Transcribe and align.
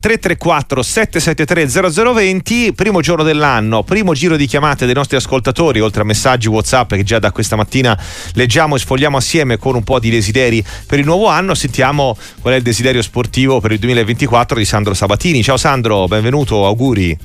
334 0.00 0.80
773 0.80 1.90
0020, 1.90 2.72
primo 2.72 3.00
giorno 3.00 3.24
dell'anno, 3.24 3.82
primo 3.82 4.14
giro 4.14 4.36
di 4.36 4.46
chiamate 4.46 4.86
dei 4.86 4.94
nostri 4.94 5.16
ascoltatori, 5.16 5.80
oltre 5.80 6.02
a 6.02 6.04
messaggi 6.04 6.46
WhatsApp 6.46 6.94
che 6.94 7.02
già 7.02 7.18
da 7.18 7.32
questa 7.32 7.56
mattina 7.56 7.98
leggiamo 8.34 8.76
e 8.76 8.78
sfogliamo 8.78 9.16
assieme 9.16 9.56
con 9.56 9.74
un 9.74 9.82
po' 9.82 9.98
di 9.98 10.08
desideri 10.08 10.64
per 10.86 11.00
il 11.00 11.04
nuovo 11.04 11.26
anno. 11.26 11.52
Sentiamo 11.54 12.16
qual 12.40 12.54
è 12.54 12.58
il 12.58 12.62
desiderio 12.62 13.02
sportivo 13.02 13.58
per 13.58 13.72
il 13.72 13.80
2024 13.80 14.56
di 14.56 14.64
Sandro 14.64 14.94
Sabatini. 14.94 15.42
Ciao 15.42 15.56
Sandro, 15.56 16.06
benvenuto, 16.06 16.64
auguri. 16.64 17.18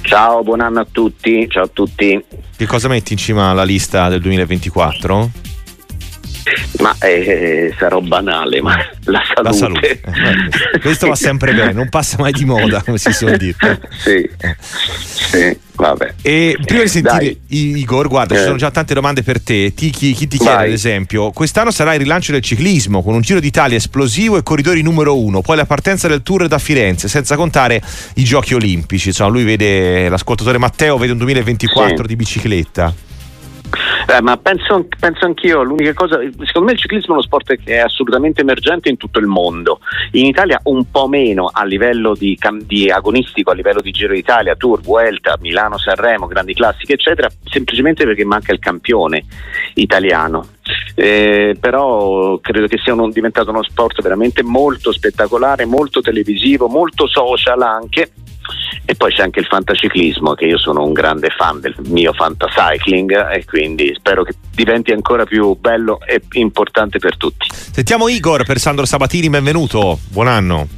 Ciao, 0.00 0.42
buon 0.42 0.62
anno 0.62 0.80
a 0.80 0.86
tutti. 0.90 1.46
Ciao 1.48 1.62
a 1.62 1.70
tutti. 1.72 2.24
Che 2.56 2.66
cosa 2.66 2.88
metti 2.88 3.12
in 3.12 3.18
cima 3.20 3.50
alla 3.50 3.62
lista 3.62 4.08
del 4.08 4.20
2024? 4.22 5.55
Ma 6.80 6.94
eh, 7.00 7.74
sarò 7.78 8.00
banale, 8.00 8.60
ma 8.60 8.76
la 9.04 9.22
salute. 9.24 9.42
La 9.42 9.52
salute. 9.52 10.00
Eh, 10.74 10.78
questo 10.80 11.08
va 11.08 11.14
sempre 11.14 11.52
bene, 11.52 11.72
non 11.72 11.88
passa 11.88 12.16
mai 12.18 12.32
di 12.32 12.44
moda, 12.44 12.82
come 12.82 12.98
si 12.98 13.12
suol 13.12 13.36
dire. 13.36 13.80
sì, 13.96 14.28
sì, 15.04 15.58
vabbè. 15.74 16.14
E 16.22 16.56
prima 16.64 16.82
di 16.82 16.88
sentire 16.88 17.18
Dai. 17.18 17.40
Igor, 17.48 18.08
guarda, 18.08 18.34
eh. 18.34 18.38
ci 18.38 18.44
sono 18.44 18.56
già 18.56 18.70
tante 18.70 18.94
domande 18.94 19.22
per 19.22 19.40
te. 19.40 19.74
Ti, 19.74 19.90
chi, 19.90 20.12
chi 20.12 20.28
ti 20.28 20.38
chiede, 20.38 20.54
Vai. 20.54 20.66
ad 20.66 20.72
esempio, 20.72 21.30
quest'anno 21.30 21.70
sarà 21.70 21.94
il 21.94 22.00
rilancio 22.00 22.32
del 22.32 22.42
ciclismo 22.42 23.02
con 23.02 23.14
un 23.14 23.20
Giro 23.20 23.40
d'Italia 23.40 23.76
esplosivo 23.76 24.36
e 24.36 24.42
corridori 24.42 24.82
numero 24.82 25.18
uno, 25.18 25.40
poi 25.40 25.56
la 25.56 25.66
partenza 25.66 26.06
del 26.06 26.22
tour 26.22 26.46
da 26.46 26.58
Firenze, 26.58 27.08
senza 27.08 27.36
contare 27.36 27.82
i 28.14 28.24
giochi 28.24 28.54
olimpici. 28.54 29.08
Insomma, 29.08 29.30
lui 29.30 29.44
vede, 29.44 30.08
l'ascoltatore 30.08 30.58
Matteo 30.58 30.96
vede 30.98 31.12
un 31.12 31.18
2024 31.18 31.96
sì. 31.96 32.06
di 32.06 32.16
bicicletta. 32.16 32.94
Eh, 34.08 34.22
ma 34.22 34.36
penso, 34.36 34.86
penso, 35.00 35.24
anch'io, 35.24 35.64
l'unica 35.64 35.92
cosa, 35.92 36.20
secondo 36.44 36.68
me 36.68 36.72
il 36.72 36.78
ciclismo 36.78 37.08
è 37.08 37.12
uno 37.12 37.22
sport 37.22 37.56
che 37.56 37.74
è 37.74 37.78
assolutamente 37.78 38.42
emergente 38.42 38.88
in 38.88 38.96
tutto 38.96 39.18
il 39.18 39.26
mondo, 39.26 39.80
in 40.12 40.26
Italia 40.26 40.60
un 40.64 40.88
po' 40.92 41.08
meno 41.08 41.50
a 41.52 41.64
livello 41.64 42.14
di, 42.14 42.38
di 42.64 42.88
agonistico, 42.88 43.50
a 43.50 43.54
livello 43.54 43.80
di 43.80 43.90
Giro 43.90 44.14
d'Italia, 44.14 44.54
Tour, 44.54 44.80
Vuelta, 44.80 45.36
Milano, 45.40 45.76
Sanremo, 45.76 46.28
grandi 46.28 46.54
classiche 46.54 46.92
eccetera, 46.92 47.28
semplicemente 47.44 48.04
perché 48.04 48.24
manca 48.24 48.52
il 48.52 48.60
campione 48.60 49.24
italiano. 49.74 50.50
Eh, 50.94 51.56
però 51.58 52.38
credo 52.38 52.68
che 52.68 52.78
sia 52.78 52.92
uno, 52.92 53.10
diventato 53.10 53.50
uno 53.50 53.64
sport 53.64 54.02
veramente 54.02 54.44
molto 54.44 54.92
spettacolare, 54.92 55.64
molto 55.64 56.00
televisivo, 56.00 56.68
molto 56.68 57.08
social 57.08 57.60
anche 57.60 58.12
e 58.84 58.94
poi 58.94 59.12
c'è 59.12 59.22
anche 59.22 59.40
il 59.40 59.46
fantaciclismo, 59.46 60.34
che 60.34 60.44
io 60.44 60.58
sono 60.58 60.84
un 60.84 60.92
grande 60.92 61.28
fan 61.30 61.60
del 61.60 61.74
mio 61.88 62.12
fantacycling 62.12 63.32
e 63.32 63.44
quindi 63.44 63.92
spero 63.96 64.22
che 64.22 64.34
diventi 64.54 64.92
ancora 64.92 65.24
più 65.24 65.54
bello 65.54 65.98
e 66.06 66.22
importante 66.34 66.98
per 66.98 67.16
tutti. 67.16 67.48
Sentiamo 67.50 68.08
Igor 68.08 68.44
per 68.44 68.58
Sandro 68.58 68.84
Sabatini, 68.84 69.28
benvenuto, 69.28 69.98
buon 70.10 70.28
anno. 70.28 70.68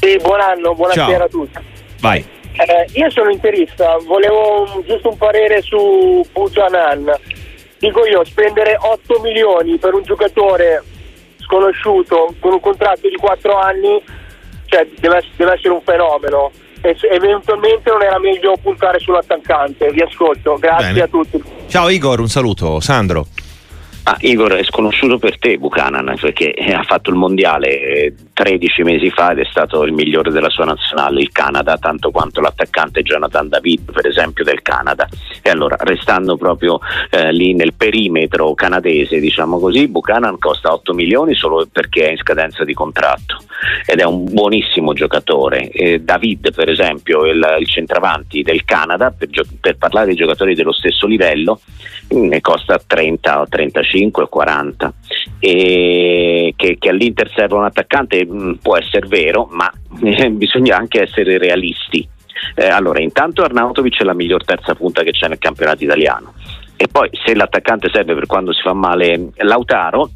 Sì, 0.00 0.16
buon 0.22 0.40
anno, 0.40 0.74
buonasera 0.74 1.24
a 1.24 1.28
tutti. 1.28 1.58
Vai. 2.00 2.24
Eh, 2.52 2.88
io 2.98 3.10
sono 3.10 3.30
interista, 3.30 3.98
volevo 4.06 4.82
giusto 4.86 5.10
un 5.10 5.18
parere 5.18 5.60
su 5.60 6.24
Buchanan. 6.32 7.12
Dico 7.78 8.06
io, 8.06 8.24
spendere 8.24 8.78
8 8.80 9.20
milioni 9.20 9.76
per 9.76 9.92
un 9.92 10.02
giocatore 10.02 10.82
sconosciuto 11.36 12.34
con 12.40 12.52
un 12.52 12.60
contratto 12.60 13.08
di 13.08 13.16
4 13.16 13.58
anni, 13.58 14.02
cioè 14.64 14.88
deve, 14.98 15.22
deve 15.36 15.52
essere 15.52 15.74
un 15.74 15.82
fenomeno 15.82 16.50
eventualmente 17.10 17.90
non 17.90 18.02
era 18.02 18.18
meglio 18.18 18.54
puntare 18.60 18.98
sull'attaccante. 18.98 19.90
Vi 19.90 20.02
ascolto, 20.02 20.56
grazie 20.58 20.92
Bene. 20.92 21.02
a 21.02 21.08
tutti. 21.08 21.42
Ciao 21.68 21.88
Igor, 21.88 22.20
un 22.20 22.28
saluto. 22.28 22.80
Sandro. 22.80 23.26
Ah, 24.08 24.16
Igor 24.20 24.52
è 24.52 24.62
sconosciuto 24.62 25.18
per 25.18 25.36
te 25.36 25.58
Buchanan 25.58 26.14
perché 26.20 26.52
ha 26.52 26.84
fatto 26.84 27.10
il 27.10 27.16
mondiale 27.16 28.14
13 28.32 28.84
mesi 28.84 29.10
fa 29.10 29.32
ed 29.32 29.40
è 29.40 29.44
stato 29.50 29.82
il 29.82 29.92
migliore 29.92 30.30
della 30.30 30.48
sua 30.48 30.64
nazionale, 30.64 31.22
il 31.22 31.32
Canada, 31.32 31.76
tanto 31.76 32.12
quanto 32.12 32.40
l'attaccante 32.40 33.02
Jonathan 33.02 33.48
David 33.48 33.90
per 33.90 34.06
esempio 34.06 34.44
del 34.44 34.62
Canada. 34.62 35.08
E 35.42 35.50
allora 35.50 35.74
restando 35.80 36.36
proprio 36.36 36.78
eh, 37.10 37.32
lì 37.32 37.52
nel 37.54 37.74
perimetro 37.74 38.54
canadese 38.54 39.18
diciamo 39.18 39.58
così, 39.58 39.88
Buchanan 39.88 40.38
costa 40.38 40.72
8 40.72 40.94
milioni 40.94 41.34
solo 41.34 41.66
perché 41.70 42.06
è 42.06 42.10
in 42.12 42.18
scadenza 42.18 42.62
di 42.62 42.74
contratto 42.74 43.38
ed 43.84 44.00
è 44.00 44.04
un 44.04 44.24
buonissimo 44.24 44.92
giocatore. 44.92 45.68
Eh, 45.70 46.00
David 46.00 46.52
per 46.54 46.68
esempio, 46.68 47.24
il, 47.24 47.56
il 47.60 47.68
centravanti 47.68 48.42
del 48.42 48.64
Canada, 48.64 49.10
per, 49.16 49.28
gio- 49.28 49.44
per 49.60 49.76
parlare 49.76 50.08
di 50.08 50.14
giocatori 50.14 50.54
dello 50.54 50.72
stesso 50.72 51.06
livello, 51.06 51.60
ne 52.08 52.40
costa 52.40 52.80
30 52.84 53.40
o 53.40 53.48
35 53.48 54.22
o 54.22 54.28
40 54.28 54.92
e 55.38 56.54
che, 56.56 56.76
che 56.78 56.88
all'Inter 56.88 57.30
serve 57.34 57.54
un 57.54 57.64
attaccante 57.64 58.24
mh, 58.24 58.42
mm, 58.42 58.52
può 58.54 58.76
essere 58.76 59.06
vero 59.08 59.48
ma 59.50 59.70
eh, 60.02 60.30
bisogna 60.30 60.76
anche 60.76 61.02
essere 61.02 61.38
realisti. 61.38 62.06
Eh, 62.54 62.66
allora 62.66 63.00
intanto 63.00 63.42
Arnautovic 63.42 64.00
è 64.00 64.04
la 64.04 64.14
miglior 64.14 64.44
terza 64.44 64.74
punta 64.74 65.02
che 65.02 65.10
c'è 65.10 65.28
nel 65.28 65.38
campionato 65.38 65.82
italiano. 65.84 66.34
E 66.76 66.88
poi 66.88 67.08
se 67.24 67.34
l'attaccante 67.34 67.88
serve 67.90 68.14
per 68.14 68.26
quando 68.26 68.52
si 68.52 68.60
fa 68.60 68.74
male 68.74 69.30
Lautaro 69.36 70.10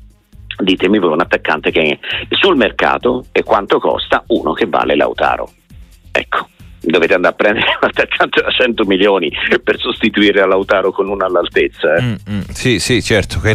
ditemi 0.61 0.99
voi 0.99 1.13
un 1.13 1.21
attaccante 1.21 1.71
che 1.71 1.99
sul 2.31 2.57
mercato 2.57 3.27
e 3.33 3.43
quanto 3.43 3.79
costa 3.79 4.23
uno 4.29 4.53
che 4.53 4.67
vale 4.67 4.97
Lautaro 4.97 5.51
ecco 6.13 6.49
dovete 6.83 7.15
andare 7.15 7.35
a 7.35 7.37
prendere 7.37 7.67
un 7.81 7.89
attaccante 7.89 8.41
da 8.41 8.51
100 8.51 8.85
milioni 8.85 9.31
per 9.63 9.79
sostituire 9.79 10.47
Lautaro 10.47 10.93
con 10.93 11.09
uno 11.09 11.25
all'altezza. 11.25 11.97
Eh. 11.97 12.03
Mm, 12.03 12.15
mm, 12.31 12.41
sì, 12.53 12.79
sì, 12.79 13.03
certo. 13.03 13.41
Che 13.41 13.55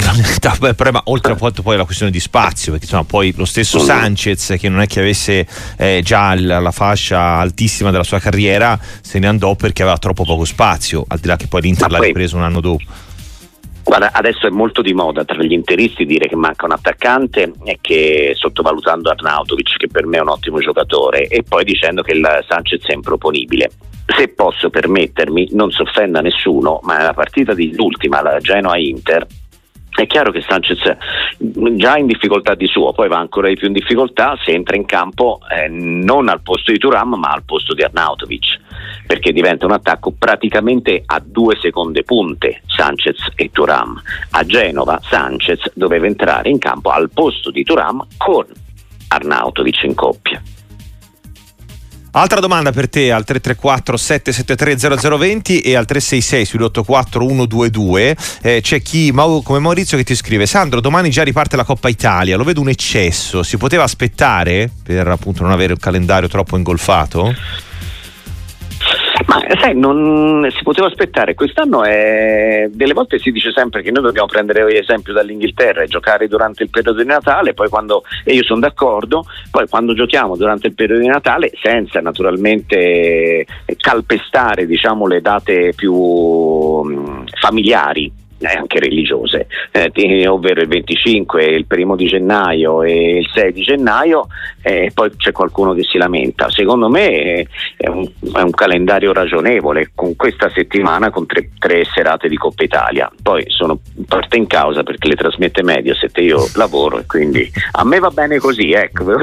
problema, 0.75 1.01
oltre 1.05 1.33
a 1.33 1.35
quanto 1.35 1.61
poi 1.61 1.77
la 1.77 1.85
questione 1.85 2.11
di 2.11 2.19
spazio, 2.19 2.71
perché 2.71 2.85
insomma, 2.85 3.05
poi 3.05 3.33
lo 3.35 3.45
stesso 3.45 3.79
mm. 3.79 3.83
Sanchez, 3.83 4.55
che 4.59 4.69
non 4.69 4.81
è 4.81 4.87
che 4.87 4.99
avesse 4.99 5.47
eh, 5.77 6.01
già 6.03 6.35
la, 6.35 6.59
la, 6.59 6.71
fascia 6.71 7.19
altissima 7.37 7.91
della 7.91 8.03
sua 8.03 8.19
carriera, 8.19 8.79
se 9.01 9.19
ne 9.19 9.27
andò 9.27 9.55
perché 9.55 9.81
aveva 9.81 9.97
troppo 9.97 10.23
poco 10.23 10.45
spazio, 10.45 11.05
al 11.07 11.19
di 11.19 11.27
là 11.27 11.35
che 11.35 11.47
poi 11.47 11.61
l'Inter 11.61 11.89
Ma 11.89 11.97
l'ha 11.97 12.03
ripreso 12.05 12.35
un 12.35 12.43
anno 12.43 12.61
dopo. 12.61 12.83
Guarda, 13.85 14.09
adesso 14.13 14.47
è 14.47 14.49
molto 14.49 14.81
di 14.81 14.93
moda 14.93 15.23
tra 15.25 15.43
gli 15.43 15.51
interisti 15.51 16.05
dire 16.05 16.27
che 16.27 16.35
manca 16.35 16.65
un 16.65 16.71
attaccante 16.71 17.53
e 17.65 17.77
che 17.79 18.31
sottovalutando 18.33 19.11
Arnautovic, 19.11 19.77
che 19.77 19.87
per 19.87 20.07
me 20.07 20.17
è 20.17 20.21
un 20.21 20.29
ottimo 20.29 20.57
giocatore, 20.57 21.27
e 21.27 21.43
poi 21.47 21.63
dicendo 21.63 22.01
che 22.01 22.13
il 22.13 22.27
Sanchez 22.47 22.83
è 22.87 22.93
improponibile. 22.93 23.69
Se 24.07 24.29
posso 24.29 24.71
permettermi, 24.71 25.49
non 25.51 25.69
si 25.69 25.83
offenda 25.83 26.21
nessuno, 26.21 26.79
ma 26.81 26.97
nella 26.97 27.13
partita 27.13 27.53
di 27.53 27.75
l'ultima, 27.75 28.23
la 28.23 28.39
Genoa-Inter, 28.39 29.27
è 29.95 30.07
chiaro 30.07 30.31
che 30.31 30.41
Sanchez 30.41 30.79
già 31.37 31.97
in 31.97 32.05
difficoltà 32.05 32.53
di 32.53 32.67
suo, 32.67 32.91
poi 32.91 33.07
va 33.07 33.17
ancora 33.17 33.47
di 33.47 33.55
più 33.55 33.67
in 33.67 33.73
difficoltà 33.73 34.37
se 34.43 34.51
entra 34.51 34.75
in 34.75 34.85
campo 34.85 35.39
eh, 35.49 35.67
non 35.69 36.27
al 36.27 36.41
posto 36.41 36.71
di 36.71 36.77
Turam 36.77 37.15
ma 37.15 37.29
al 37.29 37.43
posto 37.43 37.73
di 37.73 37.81
Arnautovic 37.81 38.59
perché 39.05 39.31
diventa 39.31 39.65
un 39.65 39.71
attacco 39.71 40.11
praticamente 40.11 41.03
a 41.05 41.21
due 41.23 41.57
seconde 41.59 42.03
punte 42.03 42.61
Sanchez 42.65 43.17
e 43.35 43.51
Turam. 43.51 44.01
A 44.31 44.43
Genova 44.43 44.99
Sanchez 45.03 45.71
doveva 45.73 46.07
entrare 46.07 46.49
in 46.49 46.57
campo 46.57 46.89
al 46.89 47.09
posto 47.11 47.51
di 47.51 47.63
Turam 47.63 48.05
con 48.17 48.45
Arnautovic 49.07 49.83
in 49.83 49.93
coppia. 49.93 50.41
Altra 52.17 52.39
domanda 52.39 52.71
per 52.71 52.87
te 52.87 53.11
al 53.11 53.25
334 53.25 53.97
773 53.97 55.17
0020 55.17 55.59
e 55.59 55.75
al 55.75 55.85
366 55.85 56.45
sull'84 56.45 57.27
122 57.27 58.17
eh, 58.41 58.61
c'è 58.61 58.81
chi 58.81 59.11
come 59.11 59.59
Maurizio 59.59 59.97
che 59.97 60.05
ti 60.05 60.15
scrive 60.15 60.45
Sandro 60.45 60.79
domani 60.79 61.09
già 61.09 61.23
riparte 61.23 61.57
la 61.57 61.65
Coppa 61.65 61.89
Italia 61.89 62.37
lo 62.37 62.45
vedo 62.45 62.61
un 62.61 62.69
eccesso 62.69 63.43
si 63.43 63.57
poteva 63.57 63.83
aspettare 63.83 64.71
per 64.81 65.09
appunto 65.09 65.43
non 65.43 65.51
avere 65.51 65.73
un 65.73 65.79
calendario 65.79 66.29
troppo 66.29 66.55
ingolfato? 66.55 67.35
Ma 69.27 69.39
sai, 69.59 69.77
non 69.77 70.47
si 70.51 70.63
poteva 70.63 70.87
aspettare. 70.87 71.35
Quest'anno 71.35 71.83
è... 71.83 72.67
delle 72.71 72.93
volte 72.93 73.17
si 73.19 73.31
dice 73.31 73.51
sempre 73.51 73.81
che 73.81 73.91
noi 73.91 74.03
dobbiamo 74.03 74.27
prendere 74.27 74.77
esempio 74.77 75.13
dall'Inghilterra 75.13 75.83
e 75.83 75.87
giocare 75.87 76.27
durante 76.27 76.63
il 76.63 76.69
periodo 76.69 77.01
di 77.01 77.07
Natale, 77.07 77.53
poi 77.53 77.69
quando, 77.69 78.03
e 78.23 78.33
io 78.33 78.43
sono 78.43 78.59
d'accordo, 78.59 79.25
poi 79.51 79.67
quando 79.67 79.93
giochiamo 79.93 80.35
durante 80.35 80.67
il 80.67 80.75
periodo 80.75 81.01
di 81.01 81.07
Natale, 81.07 81.51
senza 81.61 82.01
naturalmente 82.01 83.45
calpestare 83.77 84.65
diciamo, 84.65 85.07
le 85.07 85.21
date 85.21 85.73
più 85.75 85.93
mm, 85.93 87.23
familiari 87.39 88.23
eh, 88.45 88.57
anche 88.57 88.79
religiose, 88.79 89.47
eh, 89.71 90.27
ovvero 90.27 90.61
il 90.61 90.67
25, 90.67 91.43
il 91.43 91.65
primo 91.65 91.95
di 91.95 92.05
gennaio 92.05 92.83
e 92.83 93.17
il 93.19 93.29
6 93.33 93.51
di 93.51 93.61
gennaio, 93.61 94.27
e 94.61 94.85
eh, 94.85 94.91
poi 94.93 95.11
c'è 95.15 95.31
qualcuno 95.31 95.73
che 95.73 95.83
si 95.83 95.97
lamenta. 95.97 96.49
Secondo 96.49 96.89
me 96.89 97.45
è 97.77 97.87
un, 97.87 98.07
è 98.33 98.41
un 98.41 98.51
calendario 98.51 99.13
ragionevole 99.13 99.91
con 99.93 100.15
questa 100.15 100.49
settimana 100.49 101.09
con 101.09 101.25
tre, 101.25 101.49
tre, 101.57 101.83
serate 101.85 102.27
di 102.27 102.35
Coppa 102.37 102.63
Italia. 102.63 103.11
Poi 103.21 103.43
sono 103.47 103.79
parte 104.07 104.37
in 104.37 104.47
causa 104.47 104.83
perché 104.83 105.07
le 105.07 105.15
trasmette 105.15 105.63
Mediaset 105.63 106.17
e 106.17 106.23
io 106.23 106.47
lavoro 106.55 106.99
e 106.99 107.05
quindi 107.05 107.49
a 107.73 107.83
me 107.83 107.99
va 107.99 108.09
bene 108.09 108.37
così. 108.37 108.71
Ecco, 108.71 109.05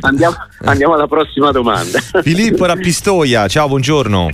andiamo, 0.00 0.36
andiamo 0.64 0.94
alla 0.94 1.06
prossima 1.06 1.50
domanda. 1.50 1.98
Filippo 2.22 2.66
Rappistoia, 2.66 3.46
ciao, 3.48 3.68
buongiorno. 3.68 4.28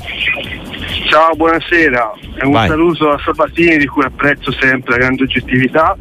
Ciao, 1.07 1.35
buonasera. 1.37 2.13
Un 2.43 2.51
Vai. 2.51 2.69
saluto 2.69 3.11
a 3.11 3.21
Sabatini 3.25 3.79
di 3.79 3.87
cui 3.87 4.03
apprezzo 4.03 4.51
sempre 4.53 4.93
la 4.93 4.99
grande 4.99 5.23
oggettività. 5.23 5.97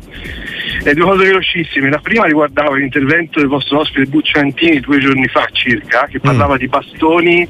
Eh, 0.84 0.94
due 0.96 1.06
cose 1.06 1.25
velocissime. 1.25 1.90
La 1.90 2.00
prima 2.00 2.25
riguardava 2.25 2.75
l'intervento 2.75 3.40
del 3.40 3.48
vostro 3.48 3.80
ospite 3.80 4.10
Bucciantini 4.10 4.80
due 4.80 4.98
giorni 5.00 5.28
fa 5.28 5.48
circa, 5.52 6.07
che 6.10 6.19
parlava 6.19 6.56
mm. 6.56 6.57
di 6.57 6.68
bastoni 6.68 7.48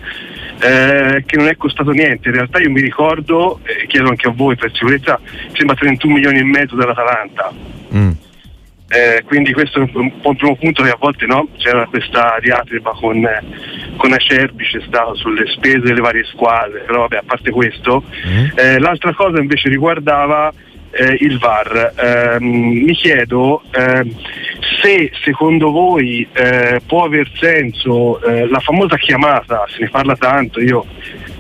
eh, 0.60 1.24
che 1.26 1.38
non 1.38 1.48
è 1.48 1.56
costato 1.56 1.92
niente. 1.92 2.28
In 2.28 2.36
realtà 2.36 2.60
io 2.60 2.70
mi 2.70 2.82
ricordo, 2.82 3.60
e 3.64 3.84
eh, 3.84 3.88
chiedo 3.88 4.10
anche 4.10 4.28
a 4.28 4.32
voi 4.32 4.58
per 4.58 4.72
sicurezza, 4.74 5.18
sembra 5.54 5.76
31 5.76 6.14
milioni 6.14 6.40
e 6.40 6.44
mezzo 6.44 6.76
dell'Atalanta. 6.76 7.54
Mm. 7.96 8.12
Eh, 8.88 9.24
quindi 9.26 9.54
questo 9.54 9.80
è 9.80 9.90
un, 9.94 10.20
po' 10.22 10.30
un 10.30 10.36
primo 10.36 10.56
punto 10.56 10.84
che 10.84 10.90
a 10.90 10.98
volte 11.00 11.26
no, 11.26 11.48
c'era 11.58 11.86
questa 11.88 12.38
diatriba 12.40 12.92
con, 12.92 13.28
con 13.98 14.14
Acerbi, 14.14 14.64
c'è 14.66 14.82
stato 14.86 15.16
sulle 15.16 15.46
spese 15.48 15.80
delle 15.80 16.02
varie 16.02 16.24
squadre, 16.26 16.82
però 16.82 17.02
vabbè, 17.02 17.18
a 17.18 17.24
parte 17.26 17.52
questo. 17.52 18.04
Mm. 18.28 18.46
Eh, 18.56 18.80
l'altra 18.80 19.14
cosa 19.14 19.40
invece 19.40 19.70
riguardava 19.70 20.52
eh, 20.92 21.18
il 21.20 21.38
VAR. 21.38 21.94
Eh, 21.96 22.38
mi 22.40 22.94
chiedo 22.94 23.62
eh, 23.72 24.06
se 24.82 25.12
secondo 25.24 25.72
voi 25.72 26.28
eh, 26.32 26.82
può 26.86 27.04
aver 27.04 27.30
senso 27.36 28.22
eh, 28.22 28.48
la 28.48 28.60
famosa 28.60 28.98
chiamata, 28.98 29.66
se 29.68 29.78
ne 29.82 29.90
parla 29.90 30.16
tanto, 30.16 30.62
io 30.62 30.86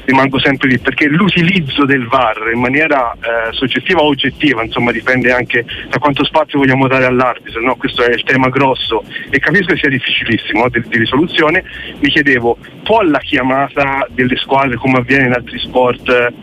rimango 0.05 0.39
sempre 0.39 0.69
lì 0.69 0.79
perché 0.79 1.07
l'utilizzo 1.07 1.85
del 1.85 2.07
VAR 2.07 2.51
in 2.53 2.59
maniera 2.59 3.13
eh, 3.13 3.51
soggettiva 3.53 4.01
o 4.01 4.07
oggettiva, 4.07 4.63
insomma 4.63 4.91
dipende 4.91 5.31
anche 5.31 5.65
da 5.89 5.97
quanto 5.97 6.23
spazio 6.23 6.59
vogliamo 6.59 6.87
dare 6.87 7.05
all'arbitro, 7.05 7.61
no? 7.61 7.75
questo 7.75 8.03
è 8.03 8.13
il 8.13 8.23
tema 8.23 8.49
grosso 8.49 9.03
e 9.29 9.39
capisco 9.39 9.73
che 9.73 9.79
sia 9.79 9.89
difficilissimo 9.89 10.69
di, 10.69 10.81
di, 10.87 10.97
risoluzione, 10.97 11.63
mi 11.99 12.09
chiedevo 12.09 12.57
può 12.83 13.01
la 13.01 13.19
chiamata 13.19 14.07
delle 14.11 14.35
squadre 14.37 14.75
come 14.77 14.99
avviene 14.99 15.25
in 15.25 15.33
altri 15.33 15.59
sport 15.59 16.07
eh, 16.09 16.33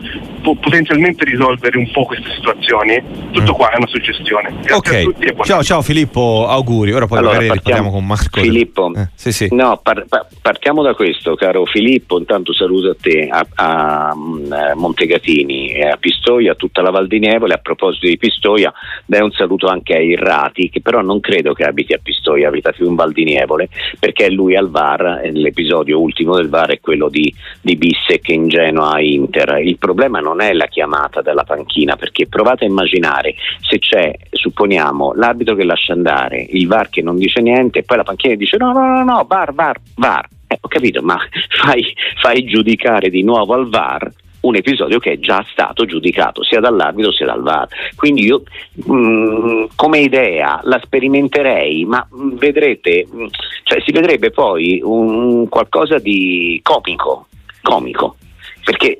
potenzialmente 0.41 1.23
risolvere 1.23 1.77
un 1.77 1.89
po' 1.91 2.03
queste 2.05 2.29
situazioni? 2.35 3.01
Tutto 3.31 3.53
mm. 3.53 3.55
qua 3.55 3.71
è 3.71 3.77
una 3.77 3.87
suggestione. 3.87 4.53
Grazie 4.61 5.05
okay. 5.05 5.35
ciao 5.43 5.63
ciao 5.63 5.81
Filippo, 5.81 6.45
auguri, 6.47 6.91
ora 6.91 7.07
poi 7.07 7.19
allora, 7.19 7.35
magari 7.35 7.59
partiamo, 7.59 7.91
con 7.91 8.05
Marco. 8.05 8.41
Filippo, 8.41 8.91
eh, 8.95 9.09
sì, 9.15 9.31
sì. 9.31 9.47
No, 9.51 9.79
par- 9.81 10.05
par- 10.07 10.27
partiamo 10.41 10.81
da 10.81 10.93
questo 10.93 11.35
caro 11.35 11.65
Filippo, 11.65 12.17
intanto 12.17 12.53
saluto 12.53 12.89
a 12.89 12.95
te. 12.99 13.27
A- 13.31 13.45
a 13.55 14.13
mm, 14.15 14.53
Montegatini 14.75 15.71
e 15.73 15.87
a 15.87 15.97
Pistoia, 15.97 16.51
a 16.51 16.55
tutta 16.55 16.81
la 16.81 16.91
Val 16.91 17.07
di 17.07 17.19
Nevole. 17.19 17.53
A 17.53 17.57
proposito 17.57 18.07
di 18.07 18.17
Pistoia, 18.17 18.73
dai 19.05 19.21
un 19.21 19.31
saluto 19.31 19.67
anche 19.67 19.95
a 19.95 19.99
Irrati, 19.99 20.69
che 20.69 20.81
però 20.81 21.01
non 21.01 21.19
credo 21.19 21.53
che 21.53 21.63
abiti 21.63 21.93
a 21.93 21.99
Pistoia, 22.01 22.47
abita 22.47 22.71
più 22.71 22.87
in 22.87 22.95
Val 22.95 23.11
di 23.11 23.23
Nevole, 23.23 23.69
perché 23.99 24.29
lui 24.29 24.55
al 24.55 24.69
VAR, 24.69 25.21
l'episodio 25.31 25.99
ultimo 25.99 26.35
del 26.35 26.49
VAR 26.49 26.71
è 26.71 26.79
quello 26.79 27.09
di, 27.09 27.33
di 27.61 27.75
Bissec 27.75 28.27
in 28.29 28.47
Genoa 28.47 28.99
Inter. 28.99 29.59
Il 29.63 29.77
problema 29.77 30.19
non 30.19 30.41
è 30.41 30.53
la 30.53 30.67
chiamata 30.67 31.21
dalla 31.21 31.43
panchina, 31.43 31.95
perché 31.95 32.27
provate 32.27 32.65
a 32.65 32.67
immaginare 32.67 33.35
se 33.61 33.79
c'è, 33.79 34.13
supponiamo, 34.29 35.13
l'arbitro 35.15 35.55
che 35.55 35.63
lascia 35.63 35.93
andare, 35.93 36.45
il 36.49 36.67
VAR 36.67 36.89
che 36.89 37.01
non 37.01 37.17
dice 37.17 37.41
niente, 37.41 37.79
e 37.79 37.83
poi 37.83 37.97
la 37.97 38.03
panchina 38.03 38.35
dice 38.35 38.57
no, 38.57 38.71
no, 38.71 38.85
no, 38.85 39.03
no, 39.03 39.25
VAR, 39.27 39.53
VAR, 39.53 39.79
VAR 39.95 40.27
eh, 40.53 40.57
ho 40.61 40.67
capito, 40.67 41.01
ma 41.01 41.17
fai, 41.63 41.83
fai 42.21 42.45
giudicare 42.45 43.09
di 43.09 43.23
nuovo 43.23 43.53
al 43.53 43.69
VAR 43.69 44.11
un 44.43 44.55
episodio 44.55 44.99
che 44.99 45.13
è 45.13 45.19
già 45.19 45.45
stato 45.51 45.85
giudicato 45.85 46.43
sia 46.43 46.59
dall'arbitro 46.59 47.11
sia 47.11 47.25
dal 47.25 47.41
VAR. 47.41 47.67
Quindi 47.95 48.25
io 48.25 48.43
mh, 48.73 48.93
mm, 48.93 49.63
come 49.75 49.99
idea 49.99 50.59
la 50.63 50.79
sperimenterei, 50.83 51.85
ma 51.85 52.05
mm, 52.13 52.35
vedrete, 52.35 53.07
mm, 53.11 53.25
cioè 53.63 53.81
si 53.85 53.91
vedrebbe 53.91 54.31
poi 54.31 54.81
un, 54.83 55.47
qualcosa 55.49 55.97
di 55.97 56.59
comico, 56.61 57.27
comico, 57.61 58.17
perché 58.63 58.99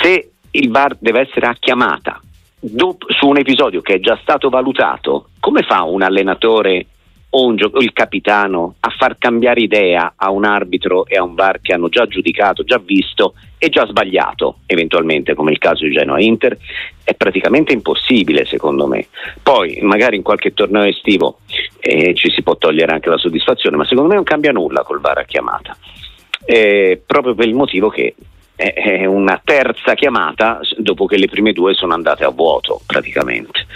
se 0.00 0.30
il 0.50 0.70
VAR 0.70 0.96
deve 0.98 1.20
essere 1.20 1.46
a 1.46 1.56
chiamata 1.58 2.20
dopo, 2.60 3.06
su 3.12 3.26
un 3.26 3.38
episodio 3.38 3.80
che 3.80 3.94
è 3.94 4.00
già 4.00 4.18
stato 4.22 4.48
valutato, 4.48 5.30
come 5.40 5.62
fa 5.62 5.82
un 5.82 6.02
allenatore 6.02 6.86
o, 7.30 7.54
gio- 7.54 7.70
o 7.72 7.80
il 7.80 7.92
capitano 7.92 8.76
a 8.80 8.90
far 8.90 9.18
cambiare 9.18 9.60
idea 9.60 10.14
a 10.16 10.30
un 10.30 10.44
arbitro 10.44 11.06
e 11.06 11.16
a 11.16 11.22
un 11.22 11.34
VAR 11.34 11.60
che 11.60 11.72
hanno 11.72 11.88
già 11.88 12.06
giudicato, 12.06 12.64
già 12.64 12.78
visto 12.78 13.34
e 13.58 13.68
già 13.68 13.86
sbagliato, 13.86 14.58
eventualmente 14.66 15.34
come 15.34 15.50
il 15.50 15.58
caso 15.58 15.84
di 15.84 15.90
Genoa 15.90 16.20
Inter, 16.20 16.56
è 17.02 17.14
praticamente 17.14 17.72
impossibile 17.72 18.44
secondo 18.44 18.86
me. 18.86 19.06
Poi 19.42 19.78
magari 19.82 20.16
in 20.16 20.22
qualche 20.22 20.54
torneo 20.54 20.84
estivo 20.84 21.38
eh, 21.80 22.14
ci 22.14 22.30
si 22.30 22.42
può 22.42 22.56
togliere 22.56 22.92
anche 22.92 23.10
la 23.10 23.18
soddisfazione, 23.18 23.76
ma 23.76 23.86
secondo 23.86 24.08
me 24.08 24.14
non 24.14 24.24
cambia 24.24 24.52
nulla 24.52 24.82
col 24.82 25.00
VAR 25.00 25.18
a 25.18 25.24
chiamata. 25.24 25.76
Eh, 26.44 27.02
proprio 27.04 27.34
per 27.34 27.48
il 27.48 27.54
motivo 27.54 27.88
che 27.88 28.14
è 28.56 29.04
una 29.04 29.40
terza 29.44 29.94
chiamata 29.94 30.60
dopo 30.78 31.04
che 31.04 31.18
le 31.18 31.28
prime 31.28 31.52
due 31.52 31.74
sono 31.74 31.92
andate 31.92 32.24
a 32.24 32.30
vuoto 32.30 32.80
praticamente. 32.86 33.66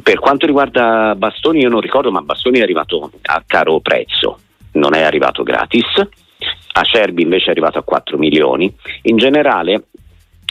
Per 0.00 0.18
quanto 0.20 0.46
riguarda 0.46 1.14
Bastoni 1.16 1.60
io 1.60 1.68
non 1.68 1.80
ricordo 1.80 2.12
ma 2.12 2.22
Bastoni 2.22 2.60
è 2.60 2.62
arrivato 2.62 3.10
a 3.22 3.42
caro 3.44 3.80
prezzo, 3.80 4.38
non 4.72 4.94
è 4.94 5.02
arrivato 5.02 5.42
gratis. 5.42 6.08
Acerbi 6.74 7.22
invece 7.22 7.46
è 7.46 7.50
arrivato 7.50 7.78
a 7.78 7.82
4 7.82 8.16
milioni. 8.16 8.72
In 9.02 9.16
generale 9.16 9.88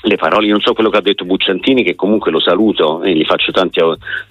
le 0.03 0.15
parole, 0.15 0.47
non 0.47 0.61
so 0.61 0.73
quello 0.73 0.89
che 0.89 0.97
ha 0.97 1.01
detto 1.01 1.25
Bucciantini, 1.25 1.83
che 1.83 1.95
comunque 1.95 2.31
lo 2.31 2.39
saluto 2.39 3.03
e 3.03 3.13
gli 3.13 3.23
faccio 3.23 3.51
tanti, 3.51 3.79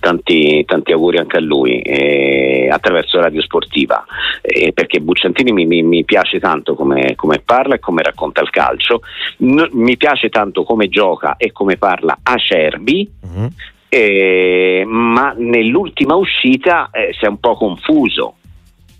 tanti, 0.01 0.65
tanti 0.65 0.93
auguri 0.93 1.19
anche 1.19 1.37
a 1.37 1.41
lui 1.41 1.81
eh, 1.81 2.69
attraverso 2.71 3.21
Radio 3.21 3.41
Sportiva, 3.41 4.05
eh, 4.43 4.73
perché 4.73 5.01
Bucciantini 5.01 5.53
mi, 5.53 5.67
mi, 5.67 5.83
mi 5.83 6.05
piace 6.05 6.41
tanto 6.41 6.75
come, 6.75 7.15
come, 7.15 7.41
parla 7.45 7.77
e 7.77 7.79
come 7.79 8.03
racconta 8.03 8.41
il 8.41 8.51
calcio, 8.51 9.03
N- 9.39 9.69
mi 9.73 9.97
piace 9.97 10.29
tanto 10.29 10.65
come 10.65 10.89
gioca 10.89 11.37
e 11.37 11.53
come 11.53 11.77
parla 11.77 12.19
Acerbi. 12.23 13.09
Mm-hmm. 13.27 13.47
Eh, 13.93 14.85
ma 14.87 15.35
nell'ultima 15.37 16.15
uscita 16.15 16.91
eh, 16.93 17.13
si 17.19 17.25
è 17.25 17.29
un 17.29 17.41
po' 17.41 17.57
confuso 17.57 18.37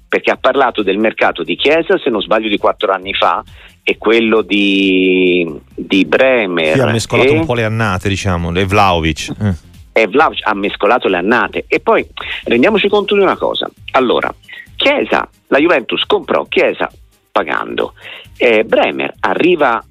perché 0.09 0.33
ha 0.33 0.37
parlato 0.37 0.83
del 0.83 0.99
mercato 0.99 1.45
di 1.45 1.55
Chiesa, 1.55 1.97
se 1.97 2.11
non 2.11 2.21
sbaglio, 2.21 2.49
di 2.49 2.59
quattro 2.59 2.91
anni 2.91 3.15
fa 3.15 3.45
e 3.83 3.99
quello 3.99 4.43
di, 4.43 5.49
di 5.75 6.05
Bremer. 6.05 6.75
Sì, 6.75 6.81
ha 6.81 6.87
mescolato 6.87 7.33
e... 7.33 7.39
un 7.39 7.47
po' 7.47 7.55
le 7.55 7.65
annate, 7.65 8.09
diciamo, 8.09 8.51
le 8.51 8.65
Vlaovic. 8.65 9.33
Eh. 9.41 9.55
E 9.93 10.07
Vlaovic 10.07 10.41
ha 10.45 10.55
mescolato 10.55 11.09
le 11.09 11.17
annate. 11.17 11.65
E 11.67 11.81
poi 11.81 12.07
rendiamoci 12.45 12.89
conto 12.89 13.15
di 13.15 13.23
una 13.23 13.37
cosa. 13.37 13.69
Allora, 13.93 14.33
Chiesa, 14.77 15.29
la 15.49 15.59
Juventus 15.59 16.05
comprò 16.05 16.45
Chiesa 16.45 16.91
pagando. 17.31 17.95
Eh, 18.37 18.65
Bremer 18.65 19.15
arriva 19.21 19.85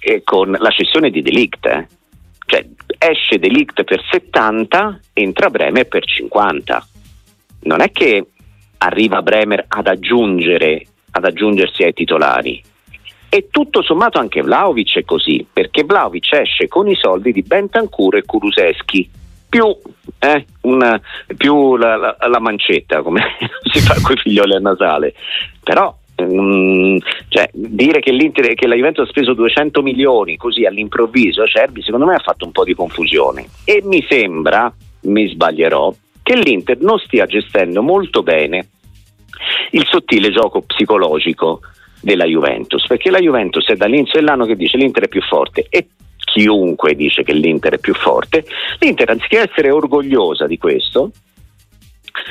eh, 0.00 0.22
con 0.24 0.56
la 0.58 0.70
cessione 0.70 1.10
di 1.10 1.22
Delict, 1.22 1.66
eh. 1.66 1.86
cioè 2.46 2.66
esce 2.98 3.38
Delict 3.38 3.84
per 3.84 4.02
70, 4.10 5.00
entra 5.12 5.50
Bremer 5.50 5.86
per 5.88 6.04
50. 6.04 6.86
Non 7.62 7.80
è 7.80 7.90
che 7.90 8.26
arriva 8.78 9.22
Bremer 9.22 9.64
ad 9.68 9.86
aggiungere 9.86 10.84
ad 11.12 11.24
aggiungersi 11.24 11.82
ai 11.82 11.92
titolari. 11.92 12.62
E 13.32 13.46
tutto 13.48 13.80
sommato 13.80 14.18
anche 14.18 14.42
Vlaovic 14.42 14.98
è 14.98 15.04
così, 15.04 15.46
perché 15.50 15.84
Vlaovic 15.84 16.32
esce 16.32 16.66
con 16.66 16.88
i 16.88 16.96
soldi 16.96 17.30
di 17.30 17.42
Bentancur 17.42 18.16
e 18.16 18.24
Kuluseschi, 18.24 19.08
più, 19.48 19.72
eh, 20.18 20.46
una, 20.62 21.00
più 21.36 21.76
la, 21.76 21.96
la, 21.96 22.16
la, 22.28 22.40
mancetta, 22.40 23.02
come 23.02 23.22
si 23.72 23.78
fa 23.78 23.94
con 24.02 24.16
i 24.16 24.20
figlioli 24.20 24.56
a 24.56 24.58
Nasale. 24.58 25.14
Però 25.62 25.96
mm, 26.20 26.96
cioè, 27.28 27.48
dire 27.52 28.00
che, 28.00 28.10
che, 28.32 28.66
la 28.66 28.74
Juventus 28.74 29.06
ha 29.06 29.10
speso 29.10 29.34
200 29.34 29.80
milioni 29.80 30.36
così 30.36 30.64
all'improvviso 30.64 31.42
a 31.42 31.46
Cerbi, 31.46 31.82
secondo 31.82 32.06
me 32.06 32.16
ha 32.16 32.20
fatto 32.20 32.46
un 32.46 32.50
po' 32.50 32.64
di 32.64 32.74
confusione. 32.74 33.46
E 33.64 33.80
mi 33.84 34.04
sembra, 34.08 34.72
mi 35.02 35.28
sbaglierò, 35.28 35.94
che 36.20 36.34
l'Inter 36.34 36.80
non 36.80 36.98
stia 36.98 37.26
gestendo 37.26 37.80
molto 37.80 38.24
bene 38.24 38.70
il 39.70 39.86
sottile 39.88 40.30
gioco 40.30 40.62
psicologico 40.62 41.60
della 42.00 42.24
Juventus, 42.24 42.86
perché 42.86 43.10
la 43.10 43.18
Juventus 43.18 43.66
è 43.68 43.74
dall'inizio 43.74 44.18
dell'anno 44.20 44.46
che 44.46 44.56
dice 44.56 44.76
l'Inter 44.76 45.04
è 45.04 45.08
più 45.08 45.22
forte 45.22 45.66
e 45.68 45.88
chiunque 46.16 46.94
dice 46.94 47.22
che 47.22 47.32
l'Inter 47.32 47.74
è 47.74 47.78
più 47.78 47.94
forte, 47.94 48.44
l'Inter 48.78 49.10
anziché 49.10 49.50
essere 49.50 49.70
orgogliosa 49.70 50.46
di 50.46 50.58
questo, 50.58 51.10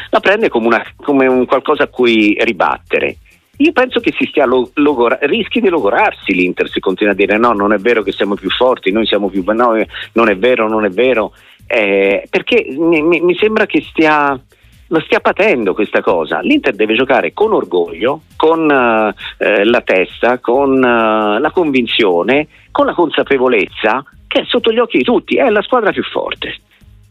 la 0.09 0.19
prende 0.19 0.49
come, 0.49 0.67
una, 0.67 0.83
come 0.95 1.27
un 1.27 1.45
qualcosa 1.45 1.83
a 1.83 1.87
cui 1.87 2.37
ribattere. 2.39 3.17
Io 3.57 3.73
penso 3.73 3.99
che 3.99 4.13
si 4.17 4.25
stia 4.29 4.45
lo, 4.45 4.71
logora, 4.75 5.17
rischi 5.23 5.59
di 5.59 5.67
logorarsi 5.67 6.33
l'Inter 6.33 6.69
se 6.69 6.79
continua 6.79 7.11
a 7.11 7.15
dire 7.15 7.37
no, 7.37 7.51
non 7.51 7.73
è 7.73 7.77
vero 7.77 8.03
che 8.03 8.13
siamo 8.13 8.35
più 8.35 8.49
forti, 8.49 8.91
noi 8.91 9.05
siamo 9.05 9.29
più... 9.29 9.43
no, 9.45 9.75
non 10.13 10.29
è 10.29 10.37
vero, 10.37 10.69
non 10.69 10.85
è 10.85 10.89
vero, 10.89 11.33
eh, 11.67 12.25
perché 12.29 12.65
mi, 12.77 13.01
mi 13.01 13.35
sembra 13.35 13.65
che 13.65 13.81
stia 13.81 14.41
lo 14.89 14.99
stia 15.01 15.19
patendo 15.19 15.73
questa 15.73 16.01
cosa. 16.01 16.39
L'Inter 16.41 16.75
deve 16.75 16.95
giocare 16.95 17.33
con 17.33 17.53
orgoglio, 17.53 18.21
con 18.35 18.61
uh, 18.61 19.43
eh, 19.43 19.63
la 19.63 19.81
testa, 19.81 20.39
con 20.39 20.71
uh, 20.71 21.39
la 21.39 21.51
convinzione, 21.53 22.47
con 22.71 22.85
la 22.85 22.93
consapevolezza 22.93 24.03
che 24.27 24.41
è 24.41 24.43
sotto 24.45 24.71
gli 24.71 24.77
occhi 24.77 24.99
di 24.99 25.03
tutti 25.03 25.37
è 25.37 25.49
la 25.49 25.61
squadra 25.63 25.91
più 25.91 26.03
forte. 26.03 26.55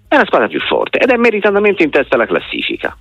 È 0.07 0.17
la 0.17 0.25
squadra 0.25 0.47
più 0.47 0.61
forte 0.61 0.99
ed 0.99 1.11
è 1.11 1.17
meritatamente 1.17 1.83
in 1.83 1.91
testa 1.91 2.15
alla 2.15 2.27
classifica. 2.27 2.97